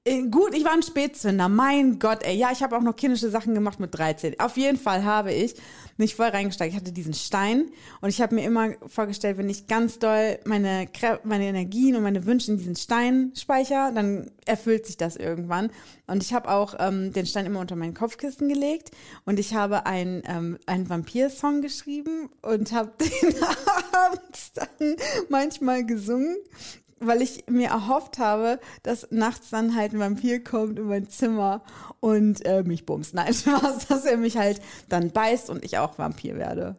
[0.04, 1.48] Äh, Gut, ich war ein Spätzünder.
[1.48, 2.36] Mein Gott, ey.
[2.36, 4.40] Ja, ich habe auch noch kindische Sachen gemacht mit 13.
[4.40, 5.54] Auf jeden Fall habe ich
[5.98, 6.74] mich voll reingesteigt.
[6.74, 7.70] Ich hatte diesen Stein
[8.02, 10.88] und ich habe mir immer vorgestellt, wenn ich ganz doll meine,
[11.24, 15.72] meine Energien und meine Wünsche in diesen Stein speichere, dann erfüllt sich das irgendwann.
[16.08, 18.92] Und ich habe auch ähm, den Stein immer unter mein Kopfkissen gelegt
[19.26, 23.36] und ich habe ein, ähm, einen Vampir-Song geschrieben und habe den
[23.94, 24.96] abends dann
[25.30, 26.36] manchmal gesungen
[27.02, 31.64] weil ich mir erhofft habe, dass nachts dann halt ein Vampir kommt in mein Zimmer
[32.00, 33.14] und äh, mich bumst.
[33.14, 36.78] Nein, Spaß, dass er mich halt dann beißt und ich auch Vampir werde.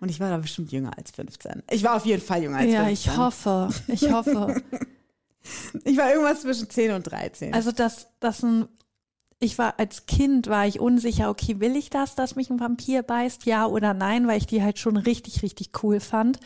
[0.00, 1.62] Und ich war da bestimmt jünger als 15.
[1.70, 2.92] Ich war auf jeden Fall jünger als ja, 15.
[2.92, 3.68] ich hoffe.
[3.88, 4.62] Ich hoffe.
[5.84, 7.54] Ich war irgendwas zwischen 10 und 13.
[7.54, 8.68] Also dass das ein
[9.42, 13.02] ich war als Kind war ich unsicher, okay, will ich das, dass mich ein Vampir
[13.02, 16.38] beißt, ja oder nein, weil ich die halt schon richtig richtig cool fand.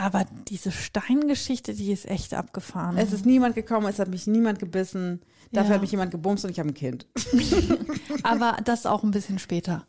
[0.00, 2.96] Aber diese Steingeschichte, die ist echt abgefahren.
[2.96, 5.20] es ist niemand gekommen, es hat mich niemand gebissen.
[5.52, 5.74] Dafür Ja.
[5.74, 7.06] hat mich jemand gebumst und ich habe ein Kind.
[8.22, 9.86] Aber das auch ein bisschen später.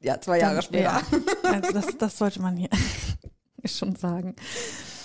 [0.00, 0.82] Ja, zwei Jahre Dann- später.
[0.82, 1.02] Ja.
[1.50, 2.68] Also das, das sollte man hier
[3.64, 4.34] schon sagen.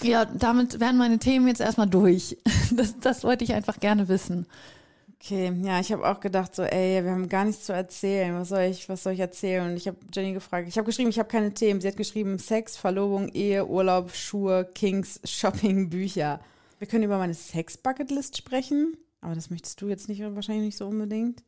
[0.01, 2.37] Ja, damit wären meine Themen jetzt erstmal durch.
[2.71, 4.45] Das, das wollte ich einfach gerne wissen.
[5.21, 8.33] Okay, ja, ich habe auch gedacht so, ey, wir haben gar nichts zu erzählen.
[8.35, 9.69] Was soll ich, was soll ich erzählen?
[9.69, 10.67] Und ich habe Jenny gefragt.
[10.69, 11.81] Ich habe geschrieben, ich habe keine Themen.
[11.81, 16.39] Sie hat geschrieben Sex, Verlobung, Ehe, Urlaub, Schuhe, Kings, Shopping, Bücher.
[16.79, 20.87] Wir können über meine Sex-Bucketlist sprechen, aber das möchtest du jetzt nicht wahrscheinlich nicht so
[20.87, 21.43] unbedingt.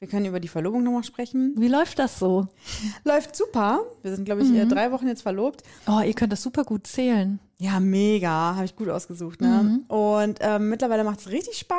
[0.00, 1.54] Wir können über die Verlobung nochmal sprechen.
[1.56, 2.48] Wie läuft das so?
[3.04, 3.80] Läuft super.
[4.02, 5.62] Wir sind, glaube ich, äh, drei Wochen jetzt verlobt.
[5.86, 7.38] Oh, ihr könnt das super gut zählen.
[7.56, 8.54] Ja, mega.
[8.56, 9.80] Habe ich gut ausgesucht, ne?
[9.88, 11.78] Und ähm, mittlerweile macht es richtig Spaß.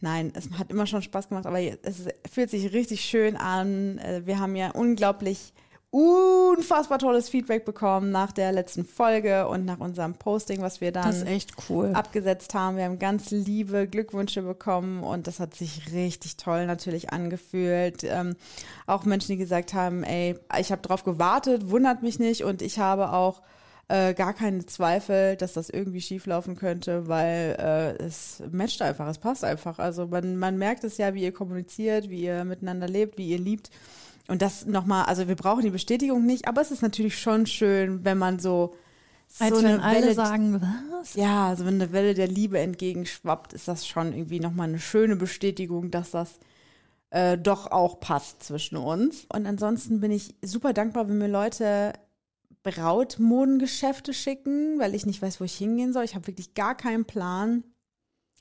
[0.00, 3.98] Nein, es hat immer schon Spaß gemacht, aber es fühlt sich richtig schön an.
[3.98, 5.52] Äh, Wir haben ja unglaublich,
[5.90, 11.26] unfassbar tolles Feedback bekommen nach der letzten Folge und nach unserem Posting, was wir dann
[11.68, 11.92] cool.
[11.94, 12.76] abgesetzt haben.
[12.76, 18.04] Wir haben ganz liebe Glückwünsche bekommen und das hat sich richtig toll natürlich angefühlt.
[18.04, 18.36] Ähm,
[18.86, 22.78] auch Menschen, die gesagt haben, ey, ich habe drauf gewartet, wundert mich nicht und ich
[22.78, 23.40] habe auch
[23.88, 29.18] äh, gar keine Zweifel, dass das irgendwie schieflaufen könnte, weil äh, es matcht einfach, es
[29.18, 29.78] passt einfach.
[29.78, 33.38] Also man, man merkt es ja, wie ihr kommuniziert, wie ihr miteinander lebt, wie ihr
[33.38, 33.70] liebt.
[34.28, 38.04] Und das nochmal, also wir brauchen die Bestätigung nicht, aber es ist natürlich schon schön,
[38.04, 38.74] wenn man so,
[39.38, 41.14] Als so wenn eine alle Welle, sagen, was?
[41.14, 45.14] ja, also wenn eine Welle der Liebe entgegenschwappt, ist das schon irgendwie nochmal eine schöne
[45.14, 46.40] Bestätigung, dass das
[47.10, 49.26] äh, doch auch passt zwischen uns.
[49.32, 51.92] Und ansonsten bin ich super dankbar, wenn mir Leute
[52.66, 56.04] Brautmodengeschäfte schicken, weil ich nicht weiß, wo ich hingehen soll.
[56.04, 57.62] Ich habe wirklich gar keinen Plan,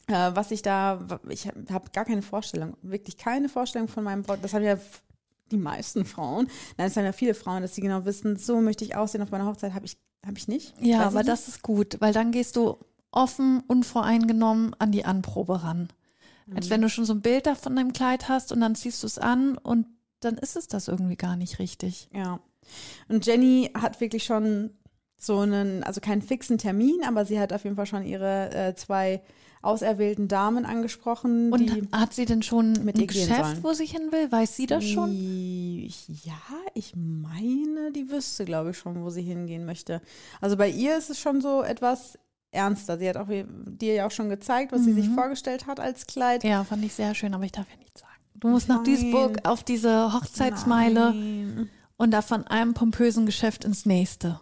[0.08, 4.24] äh, was ich da, ich habe hab gar keine Vorstellung, wirklich keine Vorstellung von meinem
[4.24, 4.40] Braut.
[4.42, 4.78] Das haben ja
[5.52, 6.48] die meisten Frauen.
[6.78, 9.30] Nein, es haben ja viele Frauen, dass sie genau wissen, so möchte ich aussehen auf
[9.30, 10.74] meiner Hochzeit, habe ich, hab ich nicht.
[10.82, 11.30] Ja, Weiß aber nicht.
[11.30, 12.78] das ist gut, weil dann gehst du
[13.12, 15.90] offen, unvoreingenommen an die Anprobe ran.
[16.54, 19.02] Als wenn du schon so ein Bild da von deinem Kleid hast und dann ziehst
[19.02, 19.88] du es an und
[20.20, 22.08] dann ist es das irgendwie gar nicht richtig.
[22.14, 22.40] Ja.
[23.08, 24.72] Und Jenny hat wirklich schon
[25.18, 28.76] so einen, also keinen fixen Termin, aber sie hat auf jeden Fall schon ihre äh,
[28.76, 29.22] zwei
[29.62, 31.52] auserwählten Damen angesprochen.
[31.52, 34.32] Und hat sie denn schon mit ein Geschäft, wo sie hin will?
[34.32, 35.12] Weiß sie das schon?
[35.12, 36.34] Ja,
[36.76, 40.02] ich meine, die wüsste, glaube ich, schon, wo sie hingehen möchte.
[40.40, 42.18] Also bei ihr ist es schon so etwas
[42.52, 42.98] ernster.
[42.98, 46.44] Sie hat auch dir ja auch schon gezeigt, was sie sich vorgestellt hat als Kleid.
[46.44, 48.14] Ja, fand ich sehr schön, aber ich darf ja nichts sagen.
[48.36, 48.86] Du musst nach Nein.
[48.86, 51.70] Duisburg auf diese Hochzeitsmeile Nein.
[51.98, 54.40] Und da von einem pompösen Geschäft ins nächste.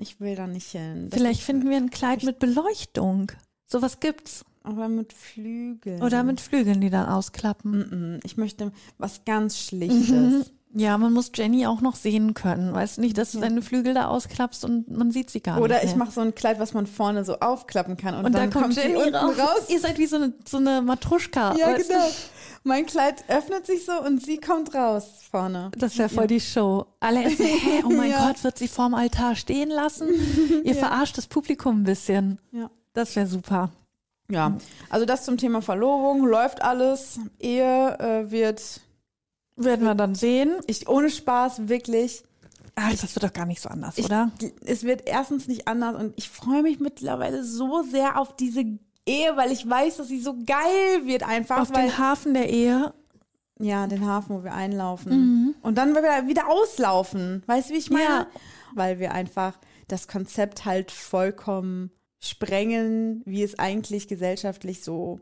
[0.00, 1.10] Ich will da nicht hin.
[1.10, 3.30] Das Vielleicht finden wir ein Kleid mit Beleuchtung.
[3.66, 4.44] Sowas gibt's.
[4.64, 6.02] Aber mit Flügeln.
[6.02, 8.20] Oder mit Flügeln, die dann ausklappen.
[8.24, 10.52] Ich möchte was ganz Schlichtes.
[10.74, 12.74] Ja, man muss Jenny auch noch sehen können.
[12.74, 15.76] Weißt du nicht, dass du deine Flügel da ausklappst und man sieht sie gar Oder
[15.76, 15.84] nicht.
[15.84, 16.04] ich mehr.
[16.04, 18.14] mache so ein Kleid, was man vorne so aufklappen kann.
[18.14, 19.38] Und, und dann da kommt sie Jenny unten raus.
[19.38, 19.70] raus.
[19.70, 21.54] Ihr seid wie so eine, so eine Matruschka.
[21.56, 22.04] Ja, weißt genau.
[22.64, 25.70] Mein Kleid öffnet sich so und sie kommt raus vorne.
[25.78, 26.86] Das wäre voll die Show.
[27.00, 28.26] Alle essen, hä, oh mein Ja.
[28.26, 30.08] Gott, wird sie vorm Altar stehen lassen?
[30.64, 32.38] Ihr verarscht das Publikum ein bisschen.
[32.52, 32.70] Ja.
[32.92, 33.70] Das wäre super.
[34.30, 34.58] Ja,
[34.90, 36.26] also das zum Thema Verlobung.
[36.26, 37.18] Läuft alles.
[37.38, 38.80] Ehe äh, wird,
[39.58, 40.54] Werden wir dann sehen.
[40.66, 42.22] ich ohne Spaß, wirklich.
[42.76, 44.30] Ach, das wird doch gar nicht so anders, Ich, oder?
[44.64, 48.64] Es wird erstens nicht anders und ich freue mich mittlerweile so sehr auf diese
[49.04, 51.58] Ehe, weil ich weiß, dass sie so geil wird einfach.
[51.58, 52.94] Auf den Hafen der Ehe.
[53.58, 55.56] Ja, den Hafen, wo wir einlaufen.
[55.62, 57.42] Und dann wieder, wieder auslaufen.
[57.46, 58.04] Weißt du, wie ich meine?
[58.04, 58.26] Ja.
[58.74, 61.90] Weil wir einfach das Konzept halt vollkommen
[62.20, 65.20] sprengen, wie es eigentlich gesellschaftlich so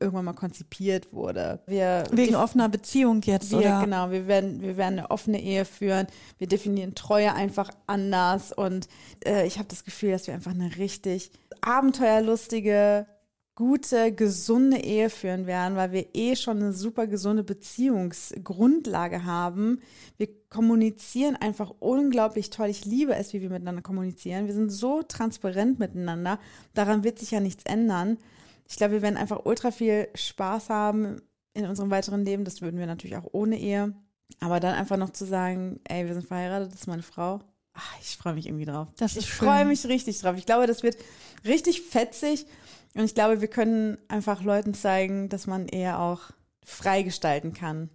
[0.00, 1.60] irgendwann mal konzipiert wurde.
[1.66, 3.80] Wir Wegen offener Beziehung jetzt, wir, oder?
[3.82, 6.06] genau, wir werden, wir werden eine offene Ehe führen.
[6.38, 8.52] Wir definieren Treue einfach anders.
[8.52, 8.88] Und
[9.24, 13.06] äh, ich habe das Gefühl, dass wir einfach eine richtig abenteuerlustige,
[13.54, 19.80] gute, gesunde Ehe führen werden, weil wir eh schon eine super gesunde Beziehungsgrundlage haben.
[20.18, 22.68] Wir kommunizieren einfach unglaublich toll.
[22.68, 24.46] Ich liebe es, wie wir miteinander kommunizieren.
[24.46, 26.38] Wir sind so transparent miteinander.
[26.74, 28.18] Daran wird sich ja nichts ändern.
[28.68, 31.22] Ich glaube, wir werden einfach ultra viel Spaß haben
[31.54, 32.44] in unserem weiteren Leben.
[32.44, 33.94] Das würden wir natürlich auch ohne Ehe.
[34.40, 37.40] Aber dann einfach noch zu sagen, ey, wir sind verheiratet, das ist meine Frau.
[37.74, 38.88] Ach, ich freue mich irgendwie drauf.
[38.96, 40.36] Das ich freue mich richtig drauf.
[40.36, 40.96] Ich glaube, das wird
[41.44, 42.46] richtig fetzig.
[42.94, 46.22] Und ich glaube, wir können einfach Leuten zeigen, dass man eher auch
[46.64, 47.90] frei gestalten kann.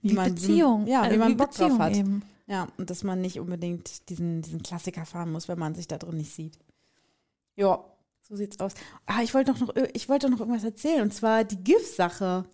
[0.00, 0.86] Wie Die man, Beziehung.
[0.86, 1.96] Wie, ja, wie äh, man die Bock Beziehung drauf hat.
[1.96, 2.22] Eben.
[2.46, 5.98] Ja, und dass man nicht unbedingt diesen, diesen Klassiker fahren muss, wenn man sich da
[5.98, 6.58] drin nicht sieht.
[7.56, 7.84] Ja,
[8.28, 8.72] so sieht's aus.
[9.06, 12.44] Ah, ich wollte doch noch, ich wollte noch irgendwas erzählen, und zwar die GIF-Sache.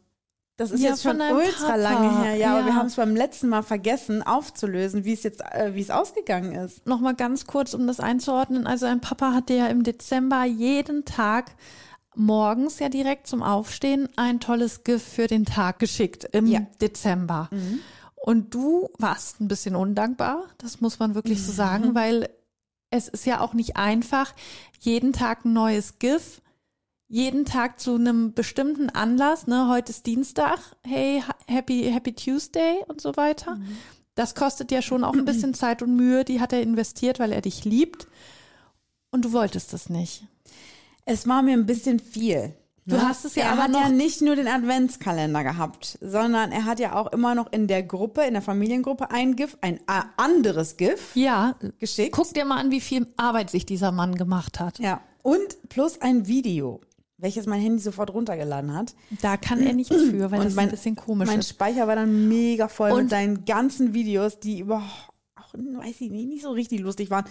[0.56, 1.76] Das ist Ja, jetzt schon ultra Papa.
[1.76, 2.76] lange her, ja, aber wir Ja.
[2.76, 6.87] haben es beim letzten Mal vergessen aufzulösen, wie es jetzt, äh, wie es ausgegangen ist.
[6.87, 8.66] Nochmal ganz kurz, um das einzuordnen.
[8.66, 11.52] Also ein Papa hat dir ja im Dezember jeden Tag
[12.14, 16.61] morgens ja direkt zum Aufstehen ein tolles GIF für den Tag geschickt im Ja.
[16.80, 17.48] Dezember.
[18.16, 22.28] Und du warst ein bisschen undankbar, das muss man wirklich so sagen, weil
[22.90, 24.35] es ist ja auch nicht einfach,
[24.81, 26.40] jeden Tag ein neues GIF,
[27.09, 32.85] jeden Tag zu einem bestimmten Anlass, ne, heute ist Dienstag, hey, ha- happy, happy Tuesday
[32.88, 33.59] und so weiter.
[34.14, 37.33] Das kostet ja schon auch ein bisschen Zeit und Mühe, die hat er investiert, weil
[37.33, 38.07] er dich liebt.
[39.11, 40.24] Und du wolltest es nicht.
[41.05, 42.55] Es war mir ein bisschen viel.
[42.87, 43.07] Du ne?
[43.09, 46.81] hast es ja er aber hat ja nicht nur den Adventskalender gehabt, sondern er hat
[46.81, 50.77] ja auch immer noch in der Gruppe, in der Familiengruppe ein GIF, ein äh, anderes
[50.77, 52.12] GIF Ja, geschickt.
[52.12, 54.79] guck dir mal an, wie viel Arbeit sich dieser Mann gemacht hat.
[54.79, 56.81] Ja, und plus ein Video,
[57.19, 58.95] welches mein Handy sofort runtergeladen hat.
[59.21, 61.51] Da kann er nichts für, weil Und das mein- ein bisschen komisch Mein ist.
[61.51, 65.10] Speicher war dann mega voll Und- mit seinen ganzen Videos, die überhaupt
[65.55, 67.25] auch, weiß ich nicht, nicht so richtig lustig waren.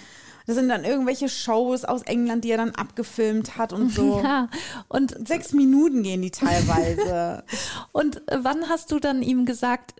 [0.48, 4.22] Das sind dann irgendwelche Shows aus England, die er dann abgefilmt hat und so.
[4.24, 4.50] Ja,
[4.88, 7.44] und, Sechs Minuten gehen die teilweise.
[7.92, 9.94] und äh, wann hast du dann ihm gesagt,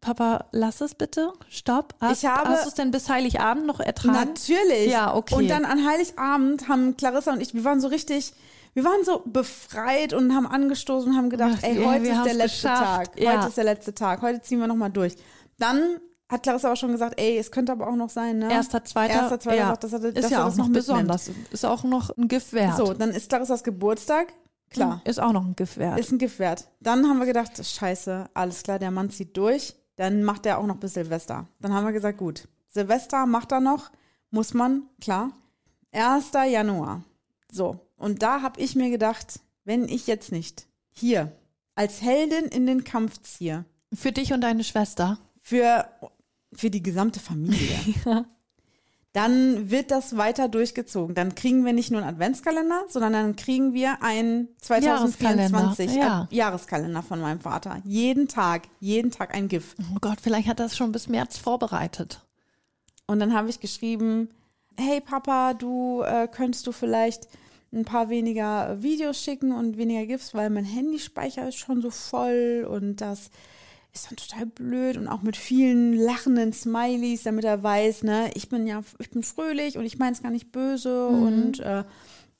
[0.00, 1.94] Papa, lass es bitte, stopp?
[2.00, 4.14] Hast, Ich habe- hast du es denn bis Heiligabend noch ertragen?
[4.14, 4.90] Natürlich.
[4.90, 5.36] Ja, okay.
[5.36, 8.32] Und dann an Heiligabend haben Clarissa und ich, wir waren so richtig,
[8.74, 12.24] wir waren so befreit und haben angestoßen und haben gedacht, Ach, ey, ja, heute ist
[12.24, 13.12] der letzte geschafft.
[13.12, 13.20] Tag.
[13.20, 13.36] Ja.
[13.38, 14.22] Heute ist der letzte Tag.
[14.22, 15.14] Heute ziehen wir nochmal durch.
[15.58, 16.00] Dann
[16.32, 18.50] hat Clarissa auch schon gesagt, ey, es könnte aber auch noch sein, ne?
[18.50, 20.64] Erster, zweiter, Erster, zweiter ja, sagt, dass er, dass ist er ja das auch noch
[20.68, 20.74] mitnimmt.
[20.74, 21.30] besonders.
[21.52, 22.76] Ist auch noch ein GIF wert.
[22.76, 24.32] So, dann ist Clarissas Geburtstag.
[24.70, 26.00] Klar, Ist auch noch ein GIF wert.
[26.00, 26.66] ist ein Gift wert.
[26.80, 29.74] Dann haben wir gedacht, scheiße, alles klar, der Mann zieht durch.
[29.96, 31.46] Dann macht er auch noch bis Silvester.
[31.60, 33.90] Dann haben wir gesagt, gut, Silvester macht er noch,
[34.30, 35.30] muss man, klar.
[35.92, 36.30] 1.
[36.50, 37.02] Januar.
[37.52, 41.30] So, und da habe ich mir gedacht, wenn ich jetzt nicht hier
[41.74, 45.18] als Heldin in den Kampf ziehe, Für dich und deine Schwester.
[45.42, 45.84] für,
[46.54, 47.76] für die gesamte Familie,
[49.12, 51.14] dann wird das weiter durchgezogen.
[51.14, 56.28] Dann kriegen wir nicht nur einen Adventskalender, sondern dann kriegen wir einen 2024 Jahreskalender, ja.
[56.30, 57.82] Jahreskalender von meinem Vater.
[57.84, 59.76] Jeden Tag, jeden Tag ein Gift.
[59.94, 62.20] Oh Gott, vielleicht hat er es schon bis März vorbereitet.
[63.06, 64.30] Und dann habe ich geschrieben,
[64.78, 67.28] hey Papa, du äh, könntest du vielleicht
[67.72, 72.66] ein paar weniger Videos schicken und weniger GIFs, weil mein Handyspeicher ist schon so voll
[72.68, 73.30] und das
[73.94, 78.48] ist dann total blöd und auch mit vielen lachenden Smileys, damit er weiß, ne, ich
[78.48, 81.84] bin ja, ich bin fröhlich und ich meine es gar nicht böse und äh,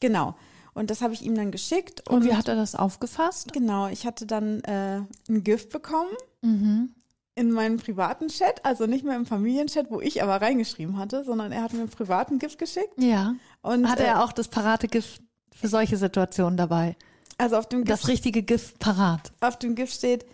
[0.00, 0.34] Genau.
[0.74, 2.08] Und das habe ich ihm dann geschickt.
[2.08, 3.52] Und wie hat er das aufgefasst?
[3.52, 6.10] Genau, ich hatte dann äh, ein Gift bekommen
[6.40, 6.90] Mhm.
[7.36, 11.52] in meinen privaten Chat, also nicht mehr im Familienchat, wo ich aber reingeschrieben hatte, sondern
[11.52, 12.94] er hat mir einen privaten Gift geschickt.
[12.96, 13.34] Ja.
[13.60, 15.22] Und Hat äh, er auch das parate Gift
[15.54, 16.96] für solche Situationen dabei?
[17.38, 19.32] also auf dem, Gift, Das richtige Gift parat.
[19.40, 20.24] auf dem Gift steht,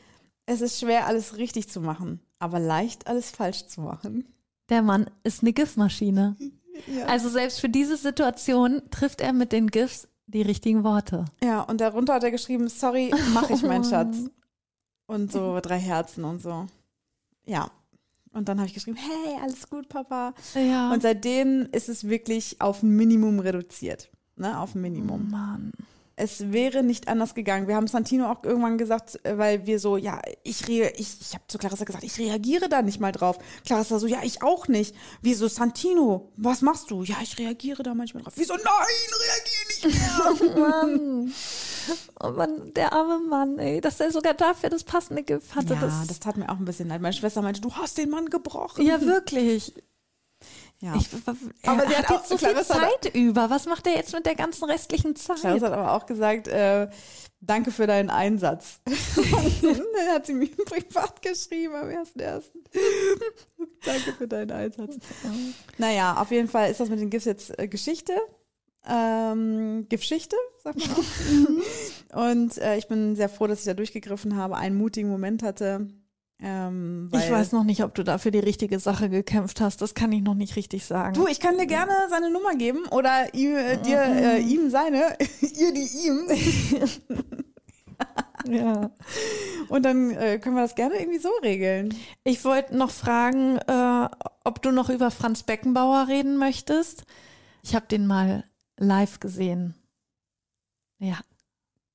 [0.49, 4.25] es ist schwer, alles richtig zu machen, aber leicht, alles falsch zu machen.
[4.71, 6.37] Der Mann ist eine Giftmaschine.
[6.87, 7.07] Ja.
[7.07, 11.25] Also selbst für diese Situation trifft er mit den Gifts die richtigen Worte.
[11.43, 14.31] Ja, und darunter hat er geschrieben, sorry, mach ich, mein Schatz.
[15.09, 16.69] Und so drei Herzen und so.
[17.47, 17.73] Ja.
[18.33, 20.35] Und dann habe ich geschrieben, hey, alles gut, Papa.
[20.55, 20.93] Ja.
[20.93, 24.09] Und seitdem ist es wirklich auf ein Minimum reduziert.
[24.37, 25.31] Ne, auf ein Minimum.
[25.33, 25.73] Mann.
[26.19, 27.69] Es wäre nicht anders gegangen.
[27.69, 31.35] Wir haben Santino auch irgendwann gesagt, äh, weil wir so, ja, ich rea ich, ich
[31.35, 33.39] habe zu Clarissa gesagt, ich reagiere da nicht mal drauf.
[33.65, 34.95] Clarissa so, ja, ich auch nicht.
[35.23, 37.05] Wieso, Santino, was machst du?
[37.05, 38.33] Ja, ich reagiere da manchmal drauf.
[38.37, 38.65] Wieso, nein,
[39.25, 40.59] reagiere nicht mehr.
[40.69, 41.33] Mann.
[42.21, 45.75] Oh Mann, der arme Mann, ey, dass er sogar dafür das passende Gift hatte.
[45.75, 47.01] ja, das, das tat mir auch ein bisschen leid.
[47.01, 48.85] Meine Schwester meinte, du hast den Mann gebrochen.
[48.85, 49.73] ja, wirklich.
[50.81, 50.95] Ja.
[50.97, 53.51] Ich, er Aber sie hat hat auch- jetzt so viel Clarissa hat- Zeit über.
[53.51, 55.39] Was macht er jetzt mit der ganzen restlichen Zeit?
[55.41, 56.89] Clarissa hat aber auch gesagt, äh,
[57.41, 58.81] danke für deinen Einsatz.
[59.63, 62.43] dann hat sie mir privat geschrieben am 1.1.
[63.85, 64.97] danke für deinen Einsatz.
[65.79, 68.13] Naja, auf jeden Fall ist das mit den GIFs jetzt äh, Geschichte.
[68.91, 70.91] Ähm, Geschichte, sagt man
[72.17, 72.27] auch.
[72.33, 75.89] Und äh, ich bin sehr froh, dass ich da durchgegriffen habe, einen mutigen Moment hatte.
[76.41, 79.83] Ähm, Ich weiß noch nicht, ob du da für die richtige Sache gekämpft hast.
[79.83, 81.15] Das kann ich noch nicht richtig sagen.
[81.15, 85.17] Du, ich kann dir gerne seine Nummer geben oder ihm, äh, dir äh, ihm seine,
[85.41, 86.29] ihr die ihm.
[88.55, 88.91] ja.
[89.69, 91.93] Und dann äh, können wir das gerne irgendwie so regeln.
[92.25, 94.09] Ich wollte noch fragen, äh,
[94.45, 97.05] ob du noch über Franz Beckenbauer reden möchtest.
[97.65, 98.45] Ich habe den mal
[98.79, 99.75] live gesehen.
[101.01, 101.19] Ja.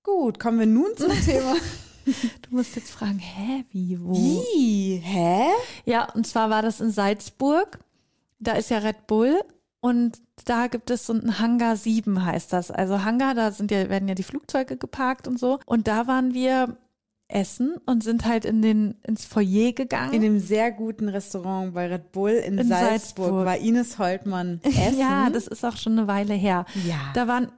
[0.03, 1.55] Gut, kommen wir nun zum Thema.
[2.05, 4.13] Du musst jetzt fragen, hä, wie, wo?
[4.13, 5.01] Wie?
[5.03, 5.45] Hä?
[5.85, 7.79] Ja, und zwar war das in Salzburg.
[8.39, 9.41] Da ist ja Red Bull
[9.79, 12.71] und da gibt es so ein Hangar 7 heißt das.
[12.71, 15.59] Also Hangar, da sind ja, werden ja die Flugzeuge geparkt und so.
[15.65, 16.77] Und da waren wir
[17.29, 20.13] essen und sind halt in den, ins Foyer gegangen.
[20.13, 22.89] In dem sehr guten Restaurant bei Red Bull in, In Salzburg,
[23.27, 23.45] Salzburg.
[23.45, 24.99] war Ines Holtmann essen.
[24.99, 26.65] Ja, das ist auch schon eine Weile her.
[26.87, 26.99] ja.
[27.13, 27.49] Da waren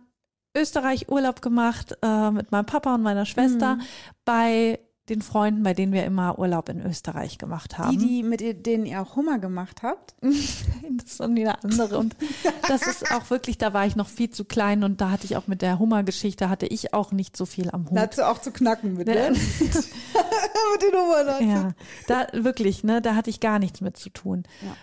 [0.55, 3.81] Österreich Urlaub gemacht äh, mit meinem Papa und meiner Schwester Mhm.
[4.25, 7.91] bei den Freunden, bei denen wir immer Urlaub in Österreich gemacht haben.
[7.91, 10.15] die, die mit denen ihr auch Hummer gemacht habt.
[10.97, 11.97] Das ist dann wieder andere.
[11.99, 12.15] Und
[12.67, 15.35] das ist auch wirklich, da war ich noch viel zu klein und da hatte ich
[15.37, 17.97] auch mit der Hummergeschichte, hatte ich auch nicht so viel am Hut.
[17.97, 19.31] Dazu auch zu knacken mit, ne?
[19.63, 21.49] mit den Hummern.
[21.49, 21.71] Ja,
[22.07, 24.43] da wirklich, ne, da hatte ich gar nichts mit zu tun.
[24.61, 24.75] Ja.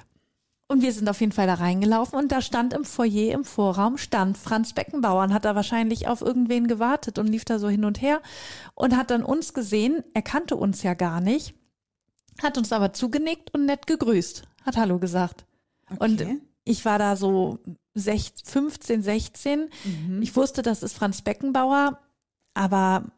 [0.72, 3.98] Und wir sind auf jeden Fall da reingelaufen und da stand im Foyer, im Vorraum,
[3.98, 7.84] stand Franz Beckenbauer und hat da wahrscheinlich auf irgendwen gewartet und lief da so hin
[7.84, 8.22] und her
[8.74, 10.02] und hat dann uns gesehen.
[10.14, 11.54] Er kannte uns ja gar nicht,
[12.42, 15.44] hat uns aber zugenickt und nett gegrüßt, hat Hallo gesagt.
[15.98, 16.40] Und Okay.
[16.64, 17.58] ich war da so
[17.92, 19.68] 16, 15, 16.
[19.84, 20.22] Mhm.
[20.22, 21.98] Ich wusste, das ist Franz Beckenbauer,
[22.54, 23.12] aber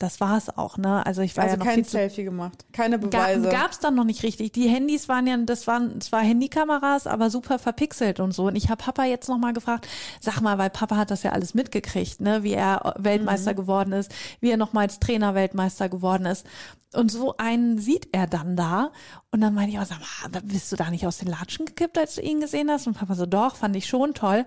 [0.00, 1.04] das war es auch, ne?
[1.04, 2.64] Also ich war also ja noch kein viel zu Selfie gemacht.
[2.72, 3.48] Keine Beweise.
[3.50, 4.50] Gab es dann noch nicht richtig.
[4.52, 8.46] Die Handys waren ja, das waren zwar Handykameras, aber super verpixelt und so.
[8.46, 9.86] Und ich habe Papa jetzt noch mal gefragt,
[10.20, 13.04] sag mal, weil Papa hat das ja alles mitgekriegt, ne, wie er Mhm.
[13.04, 14.10] Weltmeister geworden ist,
[14.40, 16.46] wie er noch mal als Trainer Weltmeister geworden ist.
[16.94, 18.90] Und so einen sieht er dann da.
[19.30, 21.98] Und dann meine ich auch, sag mal, bist du da nicht aus den Latschen gekippt,
[21.98, 22.86] als du ihn gesehen hast?
[22.86, 24.44] Und Papa so, doch, fand ich schon toll.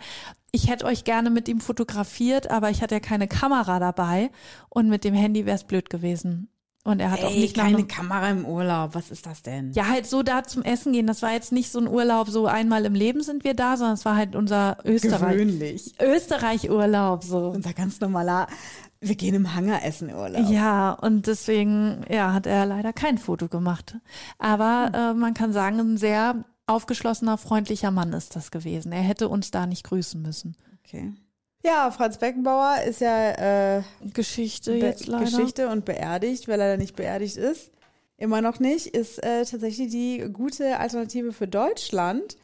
[0.55, 4.29] Ich hätte euch gerne mit ihm fotografiert, aber ich hatte ja keine Kamera dabei.
[4.69, 6.47] Und mit dem Handy wäre es blöd gewesen.
[6.83, 8.93] Und er hat auch Ey, nicht nach keine einem- Kamera im Urlaub.
[8.93, 9.71] Was ist das denn?
[9.71, 11.07] ja, halt so da zum Essen gehen.
[11.07, 13.95] Das war jetzt nicht so ein Urlaub, so einmal im Leben sind wir da, sondern
[13.95, 15.31] es war halt unser Österreich.
[15.31, 15.95] Gewöhnlich.
[15.99, 17.47] Österreich-Urlaub, so.
[17.47, 18.45] Unser ganz normaler,
[18.99, 20.47] wir gehen im Hangar essen Urlaub.
[20.51, 23.95] Ja, und deswegen, ja, hat er leider kein Foto gemacht.
[24.37, 28.91] Aber äh, man kann sagen, ein sehr aufgeschlossener, freundlicher Mann ist das gewesen.
[28.91, 30.55] Er hätte uns da nicht grüßen müssen.
[30.85, 31.13] Okay.
[31.65, 35.25] Ja, Franz Beckenbauer ist ja äh, Geschichte jetzt leider.
[35.25, 37.71] Geschichte und beerdigt, weil er leider nicht beerdigt ist.
[38.17, 42.37] Immer noch nicht, ist äh, tatsächlich die gute Alternative für Deutschland.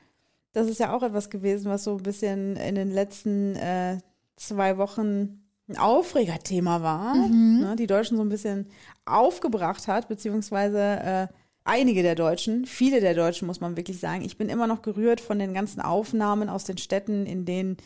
[0.54, 3.98] Das ist ja auch etwas gewesen, was so ein bisschen in den letzten äh,
[4.36, 7.60] zwei Wochen ein Aufregerthema war, Mhm.
[7.60, 8.68] ne, die Deutschen so ein bisschen
[9.06, 11.28] aufgebracht hat, beziehungsweise äh,
[11.70, 14.24] einige der Deutschen, viele der Deutschen muss man wirklich sagen.
[14.24, 17.78] Ich bin immer noch gerührt von den ganzen Aufnahmen aus den Städten, in denen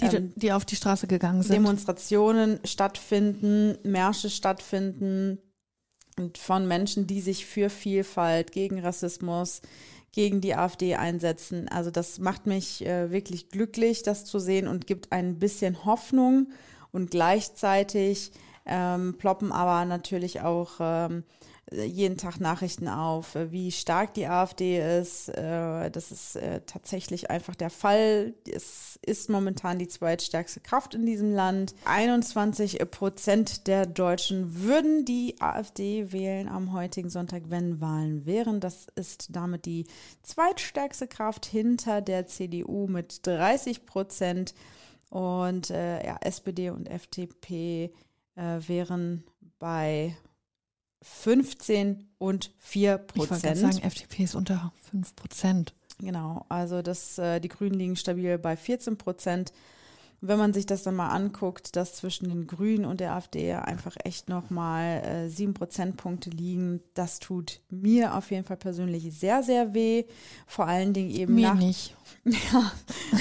[0.00, 1.52] Die, ähm, die auf die Straße gegangen sind.
[1.52, 5.38] Demonstrationen stattfinden, Märsche stattfinden
[6.18, 9.60] und von Menschen, die sich für Vielfalt, gegen Rassismus,
[10.12, 11.68] gegen die AfD einsetzen.
[11.68, 16.48] Also das macht mich äh, wirklich glücklich, das zu sehen und gibt ein bisschen Hoffnung
[16.92, 18.32] und gleichzeitig
[18.66, 21.24] ähm, ploppen aber natürlich auch ähm,
[21.72, 25.28] jeden Tag Nachrichten auf, äh, wie stark die AfD ist.
[25.28, 28.34] Äh, das ist äh, tatsächlich einfach der Fall.
[28.46, 31.74] Es ist momentan die zweitstärkste Kraft in diesem Land.
[31.84, 38.60] 21 Prozent der Deutschen würden die AfD wählen am heutigen Sonntag, wenn Wahlen wären.
[38.60, 39.86] Das ist damit die
[40.22, 44.54] zweitstärkste Kraft hinter der CDU mit 30 Prozent.
[45.10, 47.92] Und äh, ja, SPD und FDP
[48.34, 49.24] äh, wären
[49.58, 50.16] bei
[51.02, 53.42] 15 und 4 Prozent.
[53.42, 55.74] Ich wollte sagen, FDP ist unter 5 Prozent.
[55.98, 59.52] Genau, also das, äh, die Grünen liegen stabil bei 14 Prozent
[60.24, 63.96] wenn man sich das dann mal anguckt, dass zwischen den Grünen und der AfD einfach
[64.04, 69.74] echt nochmal äh, sieben Prozentpunkte liegen, das tut mir auf jeden Fall persönlich sehr, sehr
[69.74, 70.04] weh.
[70.46, 71.58] Vor allen Dingen eben mir nach.
[71.58, 71.96] nicht.
[72.24, 72.70] Ja,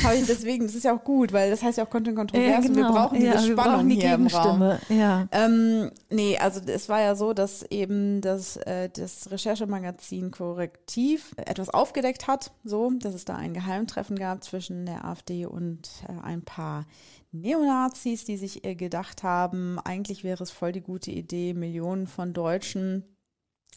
[0.03, 2.47] habe ich deswegen, das ist ja auch gut, weil das heißt ja auch Content Kontrovers
[2.47, 2.91] Ja, und wir genau.
[2.93, 4.77] brauchen diese Ja, wir Spannung brauchen die hier im Raum.
[4.89, 5.27] Ja.
[5.31, 11.69] Ähm, nee, also es war ja so, dass eben das, äh, das Recherchemagazin Korrektiv etwas
[11.69, 16.43] aufgedeckt hat, so, dass es da ein Geheimtreffen gab zwischen der AfD und äh, ein
[16.43, 16.85] paar
[17.31, 23.03] Neonazis, die sich gedacht haben, eigentlich wäre es voll die gute Idee, Millionen von Deutschen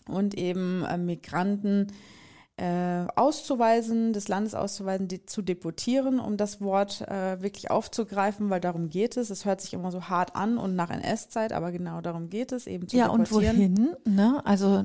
[0.08, 1.92] und eben äh, Migranten
[2.56, 8.60] äh, auszuweisen, des Landes auszuweisen, die, zu deportieren, um das Wort äh, wirklich aufzugreifen, weil
[8.60, 9.30] darum geht es.
[9.30, 12.66] Es hört sich immer so hart an und nach NS-Zeit, aber genau darum geht es,
[12.66, 13.56] eben zu Ja, und deportieren.
[13.56, 13.96] wohin?
[14.04, 14.40] Ne?
[14.44, 14.84] Also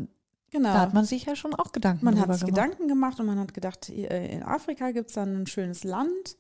[0.52, 0.74] Genau.
[0.74, 2.56] da hat man sich ja schon auch Gedanken man hat sich gemacht.
[2.56, 6.38] Gedanken gemacht und man hat gedacht, äh, in Afrika gibt es dann ein schönes Land,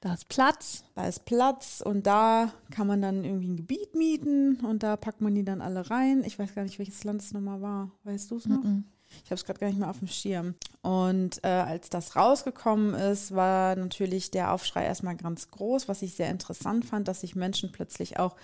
[0.00, 0.84] Da ist Platz.
[0.94, 5.20] da ist Platz und da kann man dann irgendwie ein Gebiet mieten und da packt
[5.20, 6.22] man die dann alle rein.
[6.24, 7.90] Ich weiß gar nicht, welches Land es nochmal war.
[8.04, 8.62] Weißt du es noch?
[8.62, 8.84] Mhm.
[9.24, 10.54] Ich habe es gerade gar nicht mehr auf dem Schirm.
[10.82, 16.14] Und äh, als das rausgekommen ist, war natürlich der Aufschrei erstmal ganz groß, was ich
[16.14, 18.36] sehr interessant fand, dass sich Menschen plötzlich auch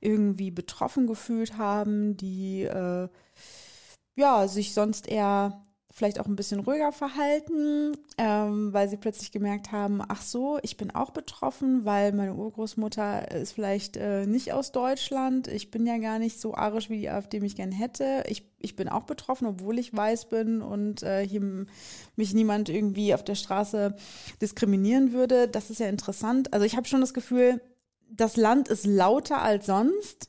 [0.00, 3.08] irgendwie betroffen gefühlt haben, die äh,
[4.16, 5.65] ja sich sonst eher
[5.96, 10.76] vielleicht auch ein bisschen ruhiger verhalten, ähm, weil sie plötzlich gemerkt haben, ach so, ich
[10.76, 15.48] bin auch betroffen, weil meine Urgroßmutter ist vielleicht äh, nicht aus Deutschland.
[15.48, 18.24] Ich bin ja gar nicht so arisch, wie die AfD mich gern hätte.
[18.28, 21.64] Ich, ich bin auch betroffen, obwohl ich weiß bin und äh, hier
[22.14, 23.96] mich niemand irgendwie auf der Straße
[24.42, 25.48] diskriminieren würde.
[25.48, 26.52] Das ist ja interessant.
[26.52, 27.62] Also ich habe schon das Gefühl,
[28.10, 30.28] das Land ist lauter als sonst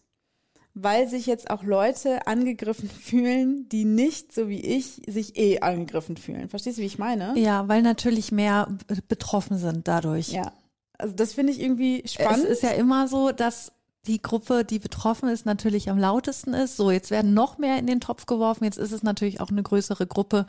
[0.84, 6.18] weil sich jetzt auch Leute angegriffen fühlen, die nicht, so wie ich, sich eh angegriffen
[6.18, 6.50] fühlen.
[6.50, 7.38] Verstehst du, wie ich meine?
[7.38, 8.68] Ja, weil natürlich mehr
[9.08, 10.30] betroffen sind dadurch.
[10.30, 10.52] Ja.
[10.98, 12.46] Also das finde ich irgendwie spannend.
[12.46, 13.72] Es ist ja immer so, dass
[14.08, 16.78] die Gruppe, die betroffen ist, natürlich am lautesten ist.
[16.78, 18.64] So, jetzt werden noch mehr in den Topf geworfen.
[18.64, 20.48] Jetzt ist es natürlich auch eine größere Gruppe,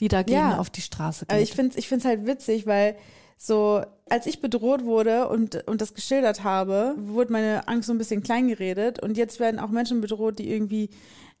[0.00, 0.58] die dagegen Ja.
[0.58, 1.32] auf die Straße geht.
[1.32, 2.96] Aber ich finde es ich find's halt witzig, weil
[3.44, 7.98] so, als ich bedroht wurde und, und das geschildert habe, wurde meine Angst so ein
[7.98, 9.02] bisschen klein geredet.
[9.02, 10.90] Und jetzt werden auch Menschen bedroht, die irgendwie,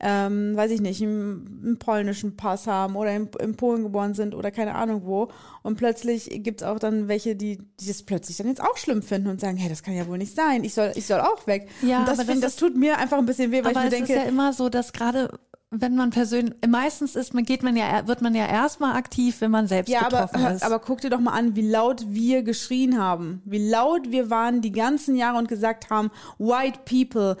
[0.00, 4.34] ähm, weiß ich nicht, einen, einen polnischen Pass haben oder in, in Polen geboren sind
[4.34, 5.28] oder keine Ahnung wo.
[5.62, 9.02] Und plötzlich gibt es auch dann welche, die, die das plötzlich dann jetzt auch schlimm
[9.02, 10.64] finden und sagen, hey, das kann ja wohl nicht sein.
[10.64, 11.68] Ich soll, ich soll auch weg.
[11.82, 13.76] Ja, und das, aber das find, das ist- tut mir einfach ein bisschen weh, weil
[13.76, 15.38] Aber ich mir es denke, ist ja immer so, dass gerade
[15.74, 19.50] wenn man persönlich, meistens ist man, geht man ja, wird man ja erstmal aktiv, wenn
[19.50, 20.62] man selbst Ja, aber, betroffen ist.
[20.62, 23.40] aber guck dir doch mal an, wie laut wir geschrien haben.
[23.46, 27.38] Wie laut wir waren die ganzen Jahre und gesagt haben, White People,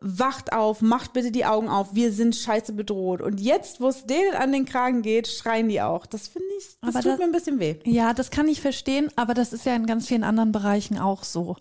[0.00, 3.20] wacht auf, macht bitte die Augen auf, wir sind scheiße bedroht.
[3.20, 6.06] Und jetzt, wo es denen an den Kragen geht, schreien die auch.
[6.06, 7.76] Das finde ich, das Aber tut da- mir ein bisschen weh.
[7.84, 11.24] ja, das kann ich verstehen, aber das ist ja in ganz vielen anderen Bereichen auch
[11.24, 11.56] so,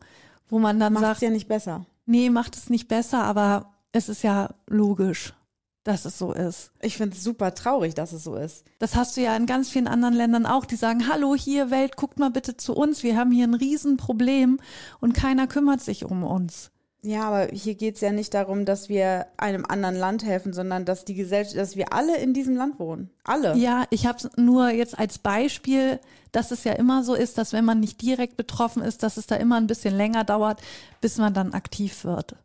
[0.49, 1.85] wo man dann Macht es sagt, ja nicht besser.
[2.05, 5.33] nee, macht es nicht besser, aber es ist ja logisch,
[5.85, 6.71] dass es so ist.
[6.81, 8.65] Ich finde es super traurig, dass es so ist.
[8.79, 11.95] Das hast du ja in ganz vielen anderen Ländern auch, die sagen, hallo hier Welt,
[11.95, 14.59] guckt mal bitte zu uns, wir haben hier ein Riesenproblem
[14.99, 16.71] und keiner kümmert sich um uns.
[17.03, 20.85] Ja, aber hier geht es ja nicht darum, dass wir einem anderen Land helfen, sondern
[20.85, 23.11] dass die Gesellschaft, dass wir alle in diesem Land wohnen.
[23.23, 23.55] Alle.
[23.55, 25.99] Ja, ich habe es nur jetzt als Beispiel,
[26.31, 29.27] dass es ja immer so ist, dass wenn man nicht direkt betroffen ist, dass es
[29.27, 30.59] da immer ein bisschen länger dauert,
[30.99, 32.37] bis man dann aktiv wird.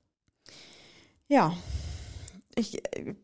[1.26, 1.54] Ja.
[2.54, 3.14] Ich, äh,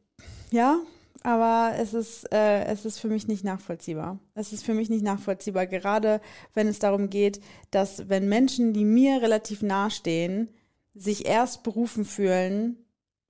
[0.50, 0.78] ja,
[1.22, 4.18] aber es ist, äh, es ist für mich nicht nachvollziehbar.
[4.34, 6.20] Es ist für mich nicht nachvollziehbar, gerade
[6.54, 7.40] wenn es darum geht,
[7.70, 10.50] dass wenn Menschen, die mir relativ nahestehen,
[10.94, 12.76] sich erst berufen fühlen,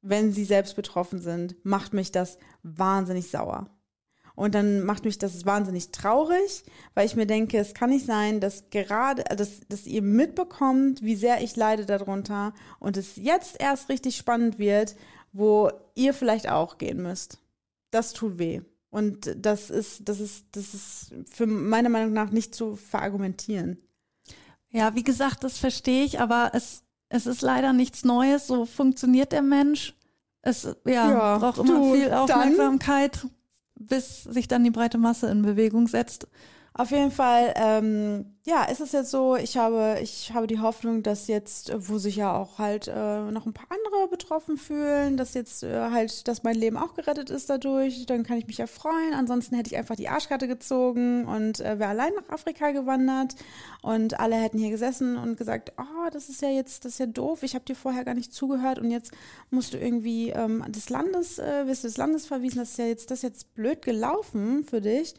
[0.02, 3.70] wenn sie selbst betroffen sind, macht mich das wahnsinnig sauer.
[4.34, 8.38] Und dann macht mich das wahnsinnig traurig, weil ich mir denke, es kann nicht sein,
[8.38, 13.88] dass gerade, dass, dass ihr mitbekommt, wie sehr ich leide darunter und es jetzt erst
[13.88, 14.94] richtig spannend wird,
[15.36, 17.38] wo ihr vielleicht auch gehen müsst.
[17.90, 18.62] Das tut weh.
[18.90, 23.78] Und das ist, das ist, das ist für meiner Meinung nach nicht zu verargumentieren.
[24.70, 28.46] Ja, wie gesagt, das verstehe ich, aber es, es ist leider nichts Neues.
[28.46, 29.94] So funktioniert der Mensch.
[30.42, 33.26] Es ja, Ja, braucht immer du, viel Aufmerksamkeit,
[33.78, 36.28] bis sich dann die breite Masse in Bewegung setzt.
[36.78, 41.02] Auf jeden Fall, ähm, ja, ist es jetzt so, ich habe, ich habe die Hoffnung,
[41.02, 45.16] dass jetzt, äh, wo sich ja auch halt äh, noch ein paar andere betroffen fühlen,
[45.16, 48.58] dass jetzt äh, halt, dass mein Leben auch gerettet ist dadurch, dann kann ich mich
[48.58, 49.14] ja freuen.
[49.14, 53.36] Ansonsten hätte ich einfach die Arschkarte gezogen und äh, wäre allein nach Afrika gewandert
[53.80, 57.06] und alle hätten hier gesessen und gesagt, oh, das ist ja jetzt, das ist ja
[57.06, 59.12] doof, ich habe dir vorher gar nicht zugehört und jetzt
[59.48, 62.84] musst du irgendwie ähm, des Landes, äh, wirst du des Landes verwiesen, das ist ja
[62.84, 65.14] jetzt, das ist jetzt blöd gelaufen für dich.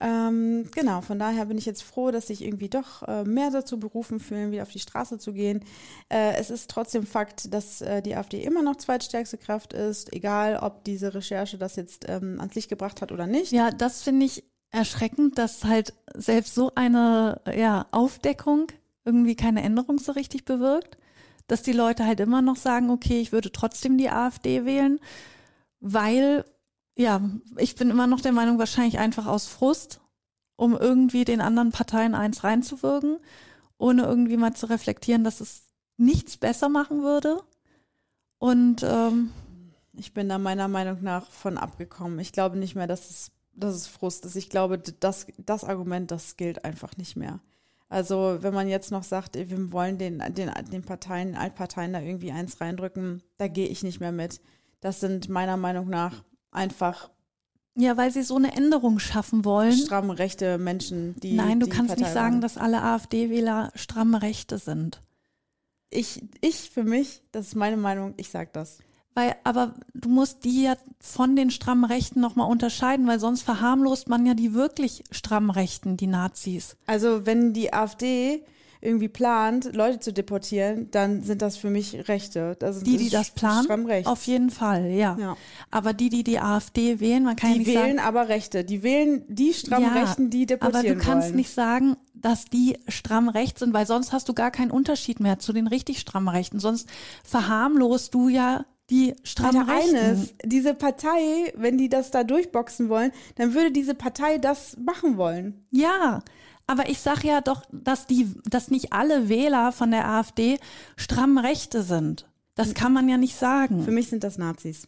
[0.00, 3.80] Ähm, genau, von daher bin ich jetzt froh, dass sich irgendwie doch äh, mehr dazu
[3.80, 5.64] berufen fühlen, wieder auf die Straße zu gehen.
[6.08, 10.58] Äh, es ist trotzdem Fakt, dass äh, die AfD immer noch zweitstärkste Kraft ist, egal
[10.58, 13.50] ob diese Recherche das jetzt ähm, ans Licht gebracht hat oder nicht.
[13.50, 18.68] Ja, das finde ich erschreckend, dass halt selbst so eine ja, Aufdeckung
[19.04, 20.98] irgendwie keine Änderung so richtig bewirkt.
[21.46, 25.00] Dass die Leute halt immer noch sagen, okay, ich würde trotzdem die AfD wählen,
[25.80, 26.44] weil,
[26.98, 27.20] ja,
[27.56, 30.00] ich bin immer noch der Meinung, wahrscheinlich einfach aus Frust,
[30.56, 33.18] um irgendwie den anderen Parteien eins reinzuwirken,
[33.78, 35.62] ohne irgendwie mal zu reflektieren, dass es
[35.96, 37.40] nichts besser machen würde.
[38.38, 39.30] Und ähm,
[39.98, 42.18] Ich bin da meiner Meinung nach von abgekommen.
[42.20, 44.36] Ich glaube nicht mehr, dass es, dass es Frust ist.
[44.36, 47.40] Ich glaube, das, das Argument, das gilt einfach nicht mehr.
[47.88, 52.32] Also wenn man jetzt noch sagt, wir wollen den, den, den Parteien, Altparteien da irgendwie
[52.32, 54.40] eins reindrücken, da gehe ich nicht mehr mit.
[54.80, 57.10] Das sind meiner Meinung nach einfach
[57.80, 59.72] ja, weil sie so eine Änderung schaffen wollen.
[59.72, 61.34] stramm rechte Menschen, die.
[61.34, 62.40] Nein, du die kannst nicht sagen, waren.
[62.40, 65.00] dass alle AfD-Wähler stramme Rechte sind.
[65.90, 68.80] Ich, ich für mich, das ist meine Meinung, ich sag das.
[69.14, 74.08] Weil, aber du musst die ja von den strammen Rechten nochmal unterscheiden, weil sonst verharmlost
[74.08, 76.76] man ja die wirklich strammen Rechten, die Nazis.
[76.86, 78.44] Also wenn die AfD
[78.80, 82.56] irgendwie plant, Leute zu deportieren, dann sind das für mich Rechte.
[82.58, 85.16] Das Die, die das planen, stramm auf jeden Fall, ja.
[85.18, 85.36] Ja.
[85.70, 88.64] Aber die, die die AfD wählen, man kann ja Die nicht wählen sagen, aber Rechte.
[88.64, 91.36] Die wählen die strammen Ja, Rechten, die aber deportieren du kannst wollen.
[91.36, 95.38] nicht sagen, dass die stramm rechts sind, weil sonst hast du gar keinen Unterschied mehr
[95.38, 96.58] zu den richtig strammen Rechten.
[96.60, 96.88] Sonst
[97.24, 99.96] verharmlost du ja die strammen Alter, Rechten.
[99.96, 105.16] eines, diese Partei, wenn die das da durchboxen wollen, dann würde diese Partei das machen
[105.18, 105.66] wollen.
[105.70, 106.22] Ja,
[106.68, 110.58] aber ich sag ja doch, dass die, dass nicht alle Wähler von der AfD
[110.96, 112.26] stramm Rechte sind.
[112.54, 113.84] Das kann man ja nicht Für sagen.
[113.94, 114.86] mich sind das Nazis.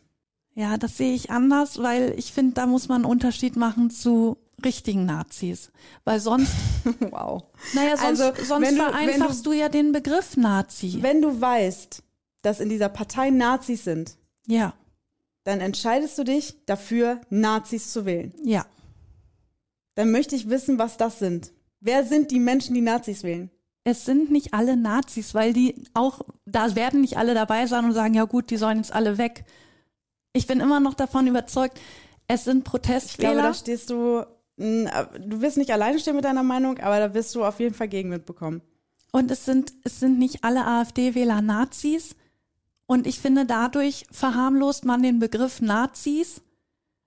[0.55, 4.37] Ja, das sehe ich anders, weil ich finde, da muss man einen Unterschied machen zu
[4.65, 5.71] richtigen Nazis.
[6.05, 6.53] Weil sonst,
[7.11, 7.45] wow.
[7.75, 10.99] naja, sonst, Also, sonst du- vereinfachst du, ja den Begriff Nazi.
[11.01, 12.03] Wenn du weißt,
[12.43, 14.17] dass in dieser Partei Nazis sind,
[14.47, 14.75] Ja,
[15.45, 18.35] dann entscheidest du dich dafür, Nazis zu wählen.
[18.45, 18.67] ja.
[19.95, 21.53] Dann möchte ich wissen, was das sind.
[21.81, 23.51] Wer sind die Menschen, die Nazis wählen?
[23.85, 27.93] Es sind nicht alle Nazis, weil die auch, da werden nicht alle dabei sein und
[27.93, 29.45] sagen, ja gut, die sollen jetzt alle weg.
[30.33, 31.81] Ich bin immer noch davon überzeugt,
[32.29, 33.43] es sind Ich glaube, Protestwähler.
[33.43, 34.25] da stehst du,
[34.57, 34.91] mh,
[35.27, 37.89] du wirst nicht alleine stehen mit deiner Meinung, aber da wirst du auf jeden Fall
[37.89, 38.61] Gegenwind bekommen.
[39.13, 42.15] Und es sind, es sind nicht alle AfD-Wähler Nazis.
[42.87, 46.43] Und ich finde, dadurch verharmlost man den Begriff Nazis.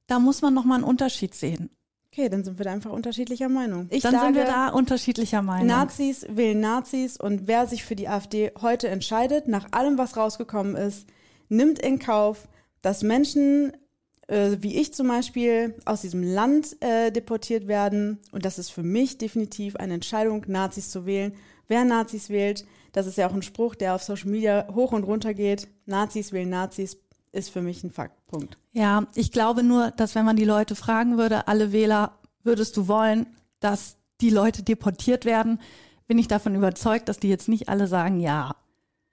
[0.08, 1.70] Da muss man nochmal einen Unterschied sehen.
[2.14, 3.88] Okay, dann sind wir da einfach unterschiedlicher Meinung.
[3.90, 5.66] Ich Dann sage, sind wir da unterschiedlicher Meinung.
[5.66, 10.76] Nazis wählen Nazis und wer sich für die AfD heute entscheidet, nach allem, was rausgekommen
[10.76, 11.08] ist,
[11.50, 12.48] nimmt in Kauf,
[12.84, 13.74] dass Menschen
[14.28, 18.20] äh, wie ich zum Beispiel aus diesem Land äh, deportiert werden.
[18.32, 21.34] Und das ist für mich definitiv eine Entscheidung, Nazis zu wählen.
[21.68, 25.04] Wer Nazis wählt, das ist ja auch ein Spruch, der auf Social Media hoch und
[25.04, 25.68] runter geht.
[25.88, 26.96] Nazis wählen Nazis
[27.34, 28.26] ist für mich ein Fakt.
[28.28, 28.58] Punkt.
[28.72, 32.88] Ja, ich glaube nur, dass wenn man die Leute fragen würde, alle Wähler, würdest du
[32.88, 33.28] wollen,
[33.60, 35.60] dass die Leute deportiert werden,
[36.08, 38.56] bin ich davon überzeugt, dass die jetzt nicht alle sagen, ja.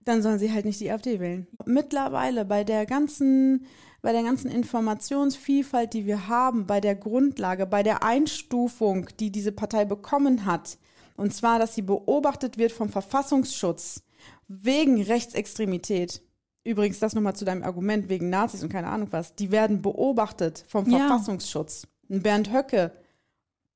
[0.05, 1.47] Dann sollen sie halt nicht die AfD wählen.
[1.66, 3.66] Mittlerweile bei der ganzen,
[4.03, 9.53] bei der ganzen Informationsvielfalt, die wir haben, bei der Grundlage, bei der Einstufung, die diese
[9.53, 10.79] Partei bekommen hat,
[11.16, 14.03] und zwar, dass sie beobachtet wird vom Verfassungsschutz
[14.49, 16.23] wegen Rechtsextremität.
[16.64, 19.34] Übrigens, das nochmal zu deinem Argument wegen Nazis und keine Ahnung was.
[19.34, 20.98] Die werden beobachtet vom Ja.
[21.06, 21.86] Verfassungsschutz.
[22.11, 22.92] Ein Bernd Höcke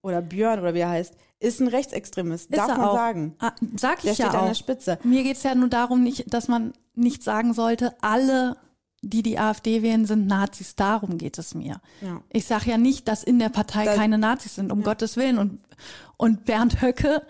[0.03, 2.51] oder Björn oder wie er heißt, ist ein Rechtsextremist.
[2.51, 2.95] Ist Darf man auch.
[2.95, 3.37] sagen.
[3.39, 4.55] Ah, sag Der ich ja steht an der auch.
[4.55, 4.99] Spitze.
[5.03, 8.57] Mir geht's ja nur darum, nicht, dass man nicht sagen sollte, alle,
[9.03, 10.77] die die AfD wählen, sind Nazis.
[10.77, 11.81] Darum geht es mir.
[12.03, 12.21] Ja.
[12.31, 15.39] Ich sage ja nicht, dass in der Partei Da- keine Nazis sind, um Gottes Willen.
[15.39, 15.61] Und,
[16.19, 17.23] und Bernd Höcke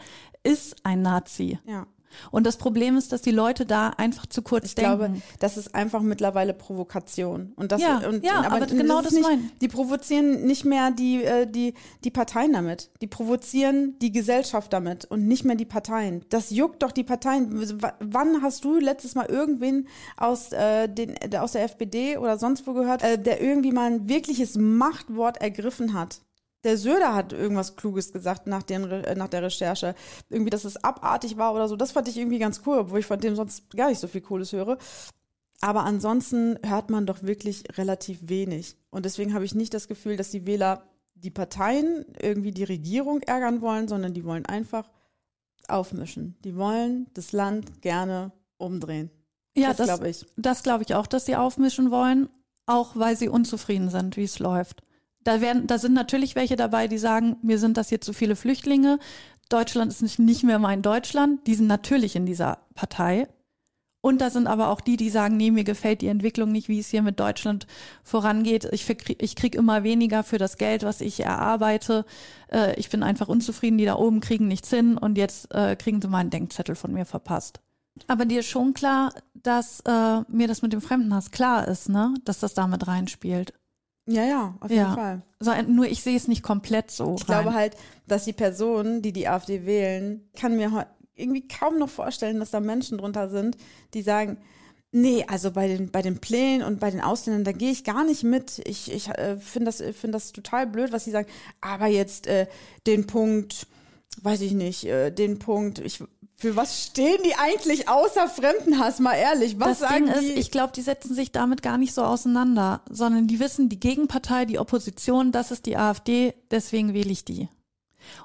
[0.43, 1.59] ist ein Nazi.
[1.67, 1.87] Ja.
[2.31, 4.97] Und das Problem ist, dass die Leute da einfach zu kurz Ich denken.
[4.99, 7.53] glaube, das ist einfach mittlerweile Provokation.
[7.57, 10.91] Und das, Ja, und, ja, aber genau ist das nicht, mein- Die provozieren nicht mehr
[10.91, 12.91] die, äh, die, die Parteien damit.
[13.01, 16.25] Die provozieren die Gesellschaft damit und nicht mehr die Parteien.
[16.29, 17.73] Das juckt doch die Parteien.
[18.01, 22.67] Wann hast du letztes Mal irgendwen aus, äh, den, der- aus der FPD oder sonst
[22.67, 26.21] wo gehört, äh, der irgendwie mal ein wirkliches Machtwort ergriffen hat?
[26.65, 29.95] Der Söder hat irgendwas Kluges gesagt nach, den, äh, nach der Recherche.
[30.31, 31.77] Irgendwie, dass es abartig war oder so.
[31.77, 34.23] Das fand ich irgendwie ganz cool, obwohl ich von dem sonst gar nicht so viel
[34.23, 34.79] Cooles höre.
[35.61, 38.77] Aber ansonsten hört man doch wirklich relativ wenig.
[38.91, 40.83] Und deswegen habe ich nicht das Gefühl, dass die Wähler
[41.15, 44.91] die Parteien irgendwie die Regierung ärgern wollen, sondern die wollen einfach
[45.69, 46.37] aufmischen.
[46.45, 49.11] Die wollen das Land gerne umdrehen.
[49.57, 50.27] ja, das das, glaube ich.
[50.37, 52.29] das glaube ich auch, dass sie aufmischen wollen,
[52.67, 54.83] auch weil sie unzufrieden sind, wie es läuft.
[55.25, 58.37] Da, werden, da sind natürlich welche dabei, die sagen, mir sind das hier zu viele
[58.37, 58.99] Flüchtlinge,
[59.49, 61.47] Deutschland ist nicht, mehr mein Deutschland.
[61.47, 63.29] Die sind natürlich in dieser Partei.
[64.01, 66.79] Und da sind aber auch die, die sagen, nee, mir gefällt die Entwicklung nicht, wie
[66.79, 67.67] es hier mit Deutschland
[68.03, 68.69] vorangeht.
[68.73, 72.05] Ich, verkrie- ich krieg immer weniger für das Geld, was ich erarbeite.
[72.53, 76.03] Äh, ich bin einfach unzufrieden, die da oben kriegen nichts hin und jetzt äh, kriegen
[76.03, 77.61] sie mal einen Denkzettel von mir verpasst.
[78.07, 82.15] Aber dir ist schon klar, dass äh, mir das mit dem Fremdenhass klar ist, ne?
[82.25, 83.55] Dass das damit reinspielt.
[84.07, 84.95] Ja, ja, auf jeden Ja.
[84.95, 85.23] Fall.
[85.41, 87.15] So, nur ich sehe es nicht komplett so.
[87.17, 87.43] Ich rein.
[87.43, 87.77] glaube halt,
[88.07, 92.61] dass die Personen, die die AfD wählen, kann mir irgendwie kaum noch vorstellen, dass da
[92.61, 93.57] Menschen drunter sind,
[93.95, 94.37] die sagen,
[94.91, 98.05] nee, also bei den, bei den Plänen und bei den Ausländern, da gehe ich gar
[98.05, 98.61] nicht mit.
[98.67, 101.29] Ich, ich äh, finde das, find das total blöd, was sie sagen.
[101.61, 102.47] Aber jetzt äh,
[102.87, 103.67] den Punkt,
[104.23, 106.03] weiß ich nicht, äh, den Punkt, ich,
[106.45, 109.59] für was stehen die eigentlich außer Fremdenhass, mal ehrlich?
[109.59, 110.27] Was das sagen Ding die?
[110.27, 113.81] ist, ich glaube, die setzen sich damit gar nicht so auseinander, sondern die wissen, die
[113.81, 117.49] Gegenpartei, die Opposition, das ist die AfD, deswegen wähle ich die.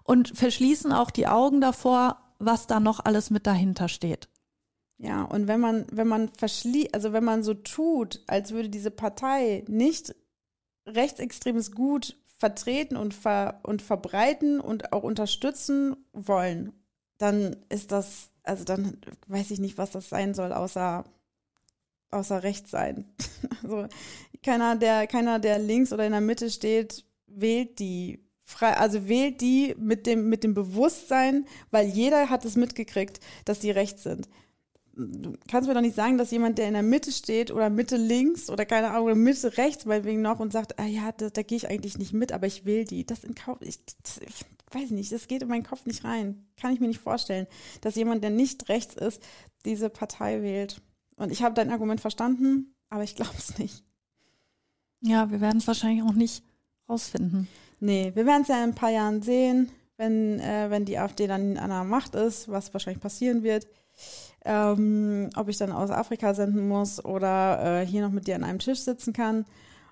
[0.03, 4.27] Und verschließen auch die Augen davor, was da noch alles mit dahinter steht.
[4.97, 8.91] Ja, und wenn man, wenn man verschließt, also wenn man so tut, als würde diese
[8.91, 10.13] Partei nicht
[10.85, 16.73] rechtsextremes Gut vertreten und, ver und verbreiten und auch unterstützen wollen,
[17.19, 18.97] dann ist das, also dann
[19.27, 21.03] weiß ich nicht, was das sein soll, außer,
[22.09, 23.05] außer rechts sein.
[23.61, 23.87] Also
[24.41, 29.41] keiner, der, keiner, der links oder in der Mitte steht, wählt die frei, also wählt
[29.41, 34.27] die mit dem, mit dem Bewusstsein, weil jeder hat es mitgekriegt, dass die rechts sind
[34.99, 37.97] du kannst mir doch nicht sagen, dass jemand, der in der Mitte steht oder Mitte
[37.97, 41.41] links oder keine Ahnung, oder Mitte rechts meinetwegen noch und sagt, ah ja, da, da
[41.41, 43.05] gehe ich eigentlich nicht mit, aber ich will die.
[43.05, 46.47] Das in Kauf, ich, das, ich weiß nicht, das geht in meinen Kopf nicht rein.
[46.59, 47.47] Kann ich mir nicht vorstellen,
[47.81, 49.21] dass jemand, der nicht rechts ist,
[49.65, 50.81] diese Partei wählt.
[51.15, 53.83] Und ich habe dein Argument verstanden, aber ich glaube es nicht.
[55.01, 56.43] Ja, wir werden es wahrscheinlich auch nicht
[56.87, 57.47] rausfinden.
[57.79, 61.27] Nee, wir werden es ja in ein paar Jahren sehen, wenn, äh, wenn die AfD
[61.27, 63.67] dann an der Macht ist, was wahrscheinlich passieren wird.
[64.45, 68.43] Ähm, ob ich dann aus Afrika senden muss oder äh, hier noch mit dir an
[68.43, 69.45] einem Tisch sitzen kann.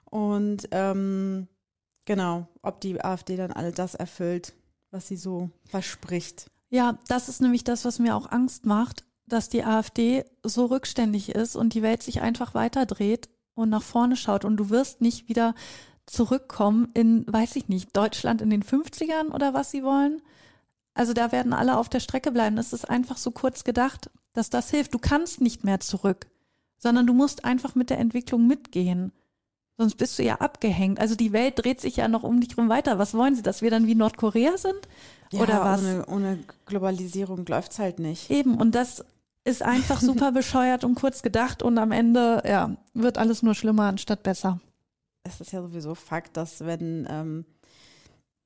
[0.06, 1.48] Und ähm,
[2.06, 4.54] genau, ob die AfD dann all das erfüllt,
[4.91, 6.50] was sie so verspricht.
[6.70, 11.30] Ja, das ist nämlich das, was mir auch Angst macht, dass die AfD so rückständig
[11.30, 15.28] ist und die Welt sich einfach weiterdreht und nach vorne schaut und du wirst nicht
[15.30, 15.54] wieder
[16.06, 20.22] zurückkommen in, weiß ich nicht, Deutschland in den 50ern oder was sie wollen.
[20.93, 22.58] Also da werden alle auf der Strecke bleiben.
[22.58, 24.93] Es ist einfach so kurz gedacht, dass das hilft.
[24.93, 26.27] Du kannst nicht mehr zurück,
[26.77, 29.11] sondern du musst einfach mit der Entwicklung mitgehen.
[29.77, 30.99] Sonst bist du ja abgehängt.
[30.99, 32.97] Also die Welt dreht sich ja noch um dich rum weiter.
[32.97, 34.88] Was wollen sie, dass wir dann wie Nordkorea sind?
[35.33, 35.81] Oder was?
[35.81, 38.31] Ohne, ohne Globalisierung läuft's halt nicht.
[38.31, 39.03] Eben, und das
[39.43, 43.83] ist einfach super bescheuert und kurz gedacht und am Ende, ja, wird alles nur schlimmer
[43.83, 44.59] anstatt besser.
[45.23, 47.45] Es ist ja sowieso Fakt, dass wenn, ähm,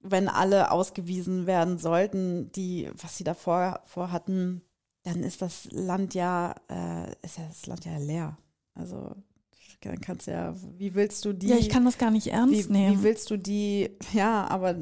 [0.02, 4.62] wenn alle ausgewiesen werden sollten, die, was sie davor vorhatten,
[5.04, 8.38] dann ist das Land ja, äh, ist ja das Land ja leer.
[8.74, 9.16] Also
[9.82, 12.70] dann kannst du ja, wie willst du die, ja, ich kann das gar nicht ernst
[12.70, 13.00] wie, nehmen.
[13.00, 14.76] wie willst du die, ja, aber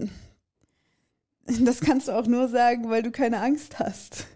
[1.62, 4.28] das kannst du auch nur sagen, weil du keine Angst hast.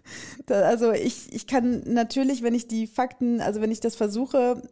[0.46, 4.62] Da, also ich, ich kann natürlich, wenn ich die Fakten, also wenn ich das versuche,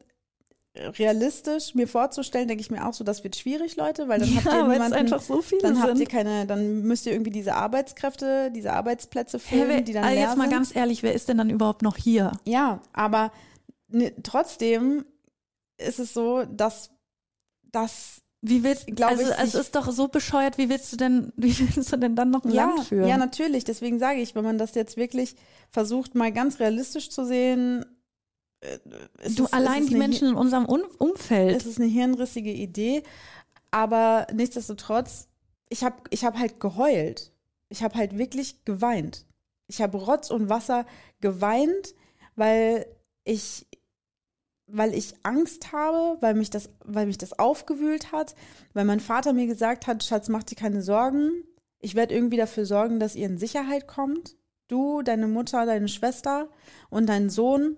[0.75, 4.47] realistisch mir vorzustellen, denke ich mir auch so, das wird schwierig, Leute, weil dann habt
[4.47, 7.12] ihr ja, weil es niemanden, einfach so viele dann habt ihr keine, dann müsst ihr
[7.12, 10.53] irgendwie diese Arbeitskräfte, diese Arbeitsplätze Hey, füllen, wer, die dann also leer jetzt mal sind.
[10.53, 12.33] ganz ehrlich, wer ist denn dann überhaupt noch hier?
[12.47, 13.33] Ja, aber
[13.89, 15.05] ne, trotzdem
[15.77, 16.91] ist es so, dass
[17.70, 21.55] das Wie willst also ich, es ist doch so bescheuert, wie willst du denn, wie
[21.59, 23.09] willst du denn dann noch ein ja, Land führen?
[23.09, 23.64] ja, natürlich.
[23.64, 25.37] Deswegen sage ich, wenn man das jetzt wirklich
[25.68, 27.85] versucht, mal ganz realistisch zu sehen,
[29.23, 31.57] es du ist- allein die Menschen in unserem Un Umfeld.
[31.57, 33.03] Es ist eine hirnrissige Idee,
[33.71, 35.29] aber nichtsdestotrotz,
[35.69, 37.33] ich habe ich hab halt geheult.
[37.69, 39.27] Ich habe halt wirklich geweint.
[39.67, 40.85] ich habe Rotz und Wasser
[41.21, 41.95] geweint,
[42.37, 42.87] weil
[43.25, 43.67] ich
[44.67, 48.35] weil ich Angst habe, weil mich das, weil mich das aufgewühlt hat,
[48.75, 51.31] weil mein Vater mir gesagt hat, Schatz, mach dir keine Sorgen.
[51.81, 54.37] Ich werde irgendwie dafür sorgen, dass ihr in Sicherheit kommt.
[54.69, 56.49] Du, deine Mutter, deine Schwester
[56.91, 57.77] und dein Sohn.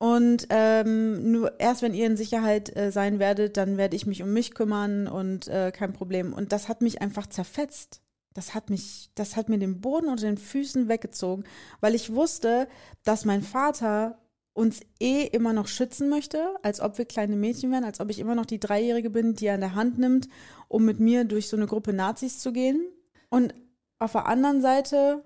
[0.00, 4.22] Und ähm, nur erst wenn ihr in Sicherheit äh, sein werdet, dann werde ich mich
[4.22, 6.32] um mich kümmern und äh, kein Problem.
[6.32, 8.00] Und das hat mich einfach zerfetzt.
[8.32, 11.44] Das hat mich, das hat mir den Boden unter den Füßen weggezogen,
[11.80, 12.66] weil ich wusste,
[13.04, 14.18] dass mein Vater
[14.54, 18.20] uns eh immer noch schützen möchte, als ob wir kleine Mädchen wären, als ob ich
[18.20, 20.28] immer noch die Dreijährige bin, die er an der Hand nimmt,
[20.68, 22.82] um mit mir durch so eine Gruppe Nazis zu gehen.
[23.28, 23.54] Und
[23.98, 25.22] auf der anderen Seite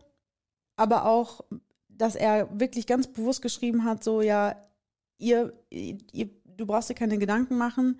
[0.75, 1.43] aber auch,
[1.97, 4.57] dass er wirklich ganz bewusst geschrieben hat, so ja,
[5.19, 7.99] ihr, ihr du brauchst dir keine Gedanken machen,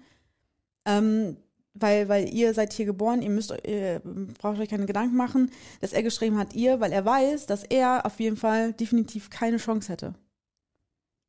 [0.85, 1.37] ähm,
[1.75, 4.01] weil, weil ihr seid hier geboren, ihr müsst, ihr
[4.39, 8.07] braucht euch keine Gedanken machen, dass er geschrieben hat, ihr, weil er weiß, dass er
[8.07, 10.15] auf jeden Fall definitiv keine Chance hätte.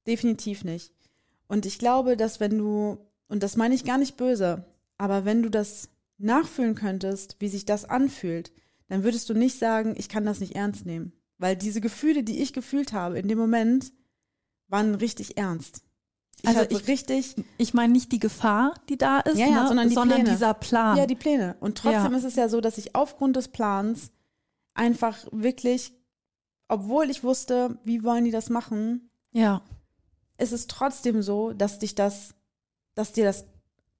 [0.05, 0.93] Definitiv nicht.
[1.47, 4.65] Und ich glaube, dass wenn du, und das meine ich gar nicht böse,
[4.97, 8.51] aber wenn du das nachfühlen könntest, wie sich das anfühlt,
[8.87, 11.11] dann würdest du nicht sagen, ich kann das nicht ernst nehmen.
[11.37, 13.91] Weil diese Gefühle, die ich gefühlt habe in dem Moment,
[14.67, 15.81] waren richtig ernst.
[16.41, 19.67] Ich Also ich- richtig, Ich meine nicht die Gefahr, die da ist, Ja, ja, ne?
[19.67, 20.23] sondern die Pläne.
[20.29, 20.97] dieser Plan.
[20.97, 21.55] ja, die Pläne.
[21.59, 22.17] Und trotzdem Ja.
[22.17, 24.11] ist es ja so, dass ich aufgrund des Plans
[24.73, 25.93] einfach wirklich,
[26.67, 29.61] obwohl ich wusste, wie wollen die das machen, ja.
[30.37, 32.33] ist es trotzdem so, dass dich das,
[32.95, 33.45] dass dir das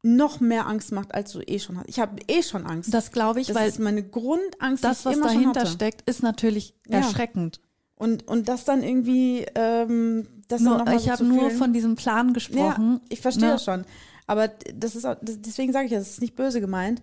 [0.05, 1.89] noch mehr Angst macht, als du eh schon hast.
[1.89, 2.93] Ich habe eh schon Angst.
[2.93, 6.97] Das glaube ich, das weil ist meine Grundangst, das, was dahinter steckt, ist natürlich Ja.
[6.99, 7.59] erschreckend.
[7.95, 11.73] Und, und das dann irgendwie, ähm, das dann Nur, mal ich so habe nur von
[11.73, 13.01] diesem Plan gesprochen.
[13.09, 13.51] Ich verstehe Ne?
[13.53, 13.85] das schon.
[14.27, 17.01] Aber das ist auch, deswegen sage ich das, ist nicht böse gemeint,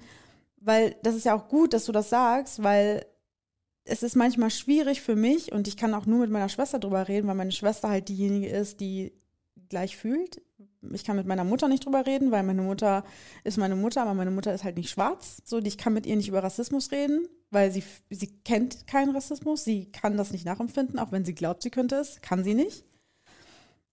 [0.61, 3.05] weil das ist ja auch gut, dass du das sagst, weil
[3.85, 7.09] es ist manchmal schwierig für mich und ich kann auch nur mit meiner Schwester drüber
[7.09, 9.13] reden, weil meine Schwester halt diejenige ist, die
[9.69, 10.41] gleich fühlt.
[10.91, 13.05] Ich kann mit meiner Mutter nicht drüber reden, weil meine Mutter
[13.45, 15.41] ist meine Mutter, aber meine Mutter ist halt nicht schwarz.
[15.45, 19.62] So, ich kann mit ihr nicht über Rassismus reden, weil sie, sie kennt keinen Rassismus.
[19.64, 22.85] Sie kann das nicht nachempfinden, auch wenn sie glaubt, sie könnte es, kann sie nicht.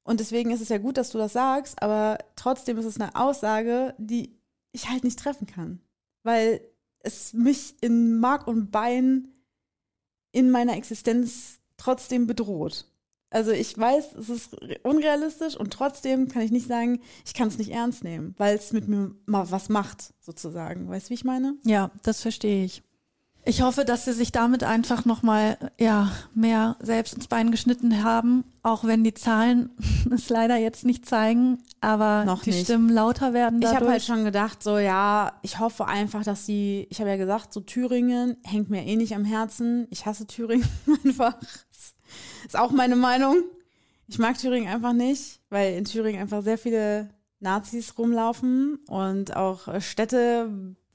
[0.04, 3.16] Und deswegen ist es ja gut, dass du das sagst, aber trotzdem ist es eine
[3.16, 4.40] Aussage, die
[4.72, 5.82] ich halt nicht treffen kann.
[6.24, 6.62] Weil
[7.02, 9.28] es mich in Mark und Bein
[10.32, 12.86] in meiner Existenz trotzdem bedroht.
[13.32, 17.58] Also ich weiß, es ist unrealistisch und trotzdem kann ich nicht sagen, ich kann es
[17.60, 20.90] nicht ernst nehmen, weil es mit mir mal was macht, sozusagen.
[20.90, 21.56] Weißt du, wie ich meine?
[21.64, 22.82] Ja, das verstehe ich.
[23.46, 28.44] Ich hoffe, dass sie sich damit einfach nochmal ja, mehr selbst ins Bein geschnitten haben,
[28.64, 29.70] auch wenn die Zahlen
[30.14, 32.66] es leider jetzt nicht zeigen, aber Noch die nicht.
[32.66, 33.82] Stimmen lauter werden Ich dadurch.
[33.82, 37.54] habe halt schon gedacht, so ja, ich hoffe einfach, dass sie, ich habe ja gesagt,
[37.54, 39.88] so Thüringen hängt mir eh nicht am Herzen.
[39.90, 40.68] Ich hasse Thüringen
[41.06, 41.36] einfach.
[42.50, 43.44] Ist auch meine Meinung.
[44.08, 49.68] Ich mag Thüringen einfach nicht, weil in Thüringen einfach sehr viele Nazis rumlaufen und auch
[49.68, 50.50] äh, Städte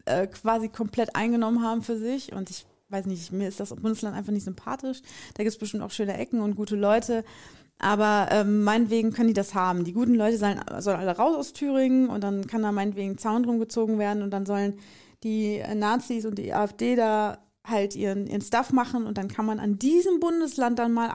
[0.04, 2.32] äh, quasi komplett eingenommen haben für sich.
[2.32, 5.00] Und ich weiß nicht, mir ist das Bundesland einfach nicht sympathisch.
[5.34, 7.24] Da gibt es bestimmt auch schöne Ecken und gute Leute.
[7.78, 9.84] Aber ähm, meinetwegen können die das haben.
[9.84, 13.18] Die guten Leute sollen, sollen alle raus aus Thüringen und dann kann da meinetwegen ein
[13.18, 14.80] Zaun drum gezogen werden und dann sollen
[15.22, 19.46] die äh, Nazis und die AfD da halt ihren, ihren Stuff machen und dann kann
[19.46, 21.10] man an diesem Bundesland dann mal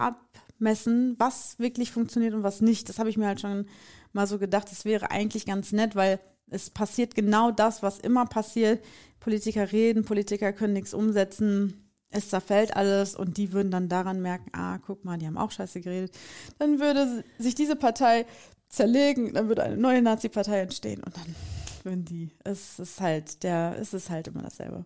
[0.59, 2.89] abmessen, was wirklich funktioniert und was nicht.
[2.89, 3.65] Das habe ich mir halt schon
[4.11, 8.25] mal so gedacht, das wäre eigentlich ganz nett, weil es passiert genau das, was immer
[8.25, 8.83] passiert.
[9.19, 14.49] Politiker reden, Politiker können nichts umsetzen, es zerfällt alles und die würden dann daran merken,
[14.53, 16.17] ah, guck mal, die haben auch scheiße geredet.
[16.57, 18.25] Dann würde sich diese Partei
[18.67, 21.35] zerlegen, dann würde eine neue Nazi-Partei entstehen und dann
[21.83, 24.85] würden die, es ist halt, der, es ist halt immer dasselbe.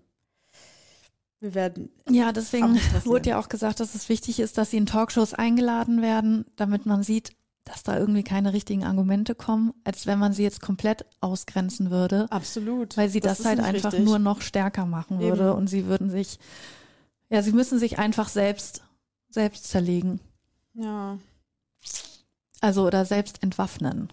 [1.43, 4.85] Wir werden, Ja, deswegen wurde ja auch gesagt, dass es wichtig ist, dass sie in
[4.85, 7.31] Talkshows eingeladen werden, damit man sieht,
[7.65, 12.27] dass da irgendwie keine richtigen Argumente kommen, als wenn man sie jetzt komplett ausgrenzen würde,
[12.31, 12.95] absolut.
[12.95, 14.05] weil sie das, ist halt einfach richtig.
[14.05, 15.31] nur noch stärker machen Eben.
[15.31, 16.39] würde und sie würden sich,
[17.29, 18.81] ja, sie müssen sich einfach selbst,
[19.27, 20.21] selbst zerlegen.
[20.75, 21.17] Ja.
[22.61, 24.07] Also oder selbst entwaffnen.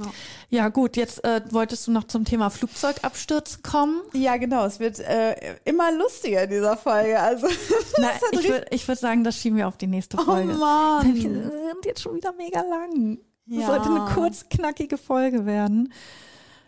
[0.00, 0.10] Ja.
[0.48, 4.00] Ja, gut, jetzt äh, wolltest du noch zum Thema Flugzeugabsturz kommen.
[4.12, 4.64] Ja, genau.
[4.66, 7.20] Es wird äh, immer lustiger in dieser Folge.
[7.20, 7.46] Also,
[7.98, 10.48] Na, ich würde würd sagen, das schieben wir auf die nächste oh Folge.
[10.48, 11.14] Wir Mann.
[11.14, 13.18] sind jetzt schon wieder mega lang.
[13.46, 13.66] Das Ja.
[13.66, 15.92] sollte eine kurz, knackige Folge werden.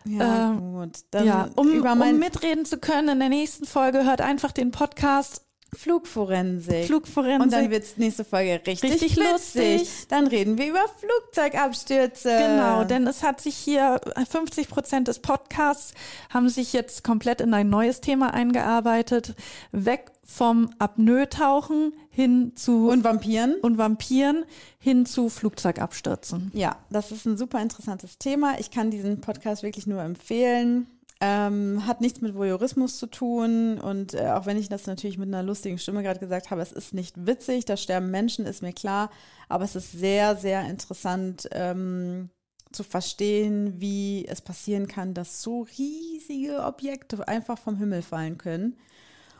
[0.04, 0.98] Ja, Ähm, gut.
[1.10, 4.52] Dann ja, um, über mein, um mitreden zu können in der nächsten Folge, hört einfach
[4.52, 5.42] den Podcast
[5.74, 6.86] Flugforensik.
[6.86, 7.42] Flugforensik.
[7.42, 9.32] Und dann wird's nächste Folge richtig, Richtig witzig.
[9.32, 9.88] lustig.
[10.08, 12.28] Dann reden wir über Flugzeugabstürze.
[12.28, 14.00] Genau, denn es hat sich hier
[14.30, 15.94] 50 Prozent des Podcasts
[16.30, 19.34] haben sich jetzt komplett in ein neues Thema eingearbeitet.
[19.72, 23.54] Weg vom Apnoe-Tauchen hin zu Und Vampiren?
[23.62, 24.44] und Vampiren
[24.78, 26.50] hin zu Flugzeugabstürzen.
[26.54, 28.58] Ja, das ist ein super interessantes Thema.
[28.60, 30.86] Ich kann diesen Podcast wirklich nur empfehlen.
[31.24, 35.28] Ähm, hat nichts mit Voyeurismus zu tun und äh, auch wenn ich das natürlich mit
[35.28, 38.72] einer lustigen Stimme gerade gesagt habe, es ist nicht witzig, da sterben Menschen, ist mir
[38.72, 39.08] klar,
[39.48, 42.30] aber es ist sehr, sehr interessant ähm,
[42.72, 48.76] zu verstehen, wie es passieren kann, dass so riesige Objekte einfach vom Himmel fallen können.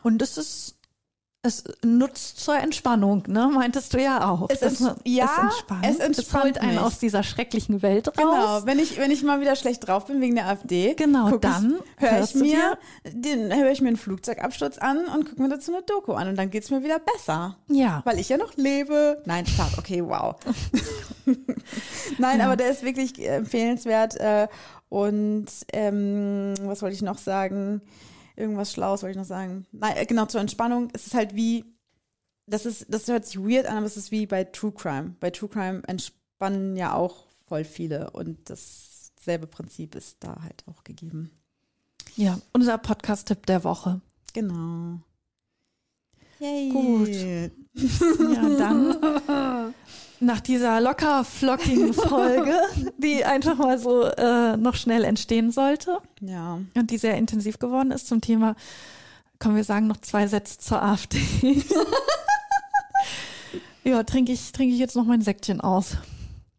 [0.03, 0.77] Und es ist
[1.45, 3.49] es nutzt zur Entspannung, ne?
[3.53, 4.49] Meintest du ja auch.
[4.49, 5.85] Es ents- ja, entspannt.
[5.85, 6.79] es entspannt holt einen mich.
[6.79, 8.15] aus dieser schrecklichen Welt raus.
[8.15, 11.79] Genau, wenn ich, wenn ich mal wieder schlecht drauf bin wegen der AfD, Genau, dann
[11.97, 12.77] ich, höre ich mir,
[13.11, 16.37] den, höre ich mir einen Flugzeugabsturz an und gucke mir dazu eine Doku an und
[16.37, 17.57] dann geht's mir wieder besser.
[17.67, 18.01] Ja.
[18.05, 19.21] Weil ich ja noch lebe.
[19.25, 20.35] Nein, Spaß, okay, wow.
[22.19, 24.15] Nein, aber der ist wirklich empfehlenswert.
[24.17, 24.47] Äh,
[24.87, 27.81] und ähm, was wollte ich noch sagen?
[28.35, 29.65] Irgendwas Schlaues wollte ich noch sagen.
[29.71, 30.89] Nein, äh, genau, zur Entspannung.
[30.93, 31.65] Es ist halt wie,
[32.47, 35.15] das ist, das hört sich weird an, aber es ist wie bei True Crime.
[35.19, 40.83] Bei True Crime entspannen ja auch voll viele und dasselbe Prinzip ist da halt auch
[40.83, 41.31] gegeben.
[42.15, 44.01] Ja, unser Podcast-Tipp der Woche.
[44.33, 44.99] Genau.
[46.39, 46.69] Yay.
[46.69, 47.09] Gut.
[47.75, 49.73] Ja, dann
[50.25, 52.55] nach dieser locker flockigen Folge,
[52.97, 56.59] die einfach mal so äh, noch schnell entstehen sollte Ja.
[56.75, 58.55] und die sehr intensiv geworden ist zum Thema,
[59.39, 61.19] können wir sagen, noch zwei Sätze zur AfD.
[63.83, 65.97] ja, trinke ich, trinke ich jetzt noch mein Säckchen aus.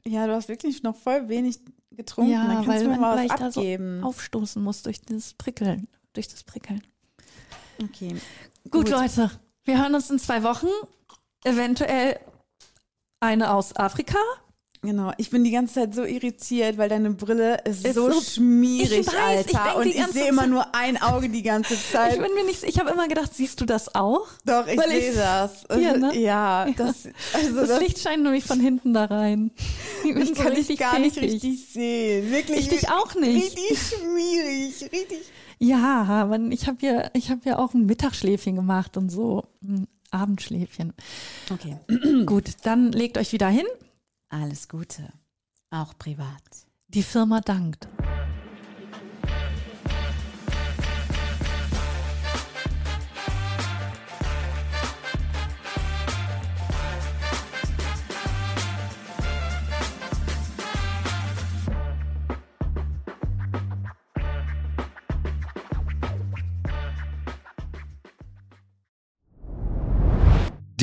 [0.06, 1.60] Ja, du hast wirklich noch voll wenig
[1.92, 2.32] getrunken.
[2.32, 4.02] Ja, Dann kannst weil, du mir mal was da so abgeben.
[4.04, 5.88] aufstoßen muss durch das Prickeln.
[6.12, 6.82] Durch das Prickeln.
[7.82, 8.14] okay.
[8.70, 9.30] Gut, Leute,
[9.64, 10.66] wir hören uns in zwei Wochen.
[11.44, 12.18] Eventuell
[13.25, 14.18] eine aus Afrika.
[14.83, 15.12] Genau.
[15.16, 18.99] Ich bin die ganze Zeit so irritiert, weil deine Brille ist, Ist so, so- schmierig,
[18.99, 19.64] Ich weiß, ich Alter.
[19.64, 22.16] denk und ich sehe immer nur ein Auge die ganze Zeit.
[22.16, 24.27] Ich bin mir nicht, ich habe immer gedacht, siehst du das auch?
[24.45, 25.64] Doch, ich sehe ich- das.
[25.75, 26.14] Hier, ne?
[26.18, 29.53] Ja, das, also Das, das, Licht scheint nämlich von hinten da rein.
[30.05, 32.31] Ich ich so kann dich gar nicht richtig sehen.
[32.31, 32.59] Wirklich.
[32.59, 33.57] Ich dich auch nicht.
[33.57, 34.83] Richtig schmierig.
[34.83, 35.22] Richtig.
[35.61, 39.87] Ja, aber ich habe ja, ich habe ja auch ein Mittagsschläfchen gemacht und so ein
[40.14, 40.92] Abendschläfchen.
[41.50, 41.78] Okay.
[42.26, 43.66] Gut, dann legt euch wieder hin.
[44.28, 45.08] Alles Gute.
[45.70, 46.42] Auch privat.
[46.88, 47.88] Die Firma dankt.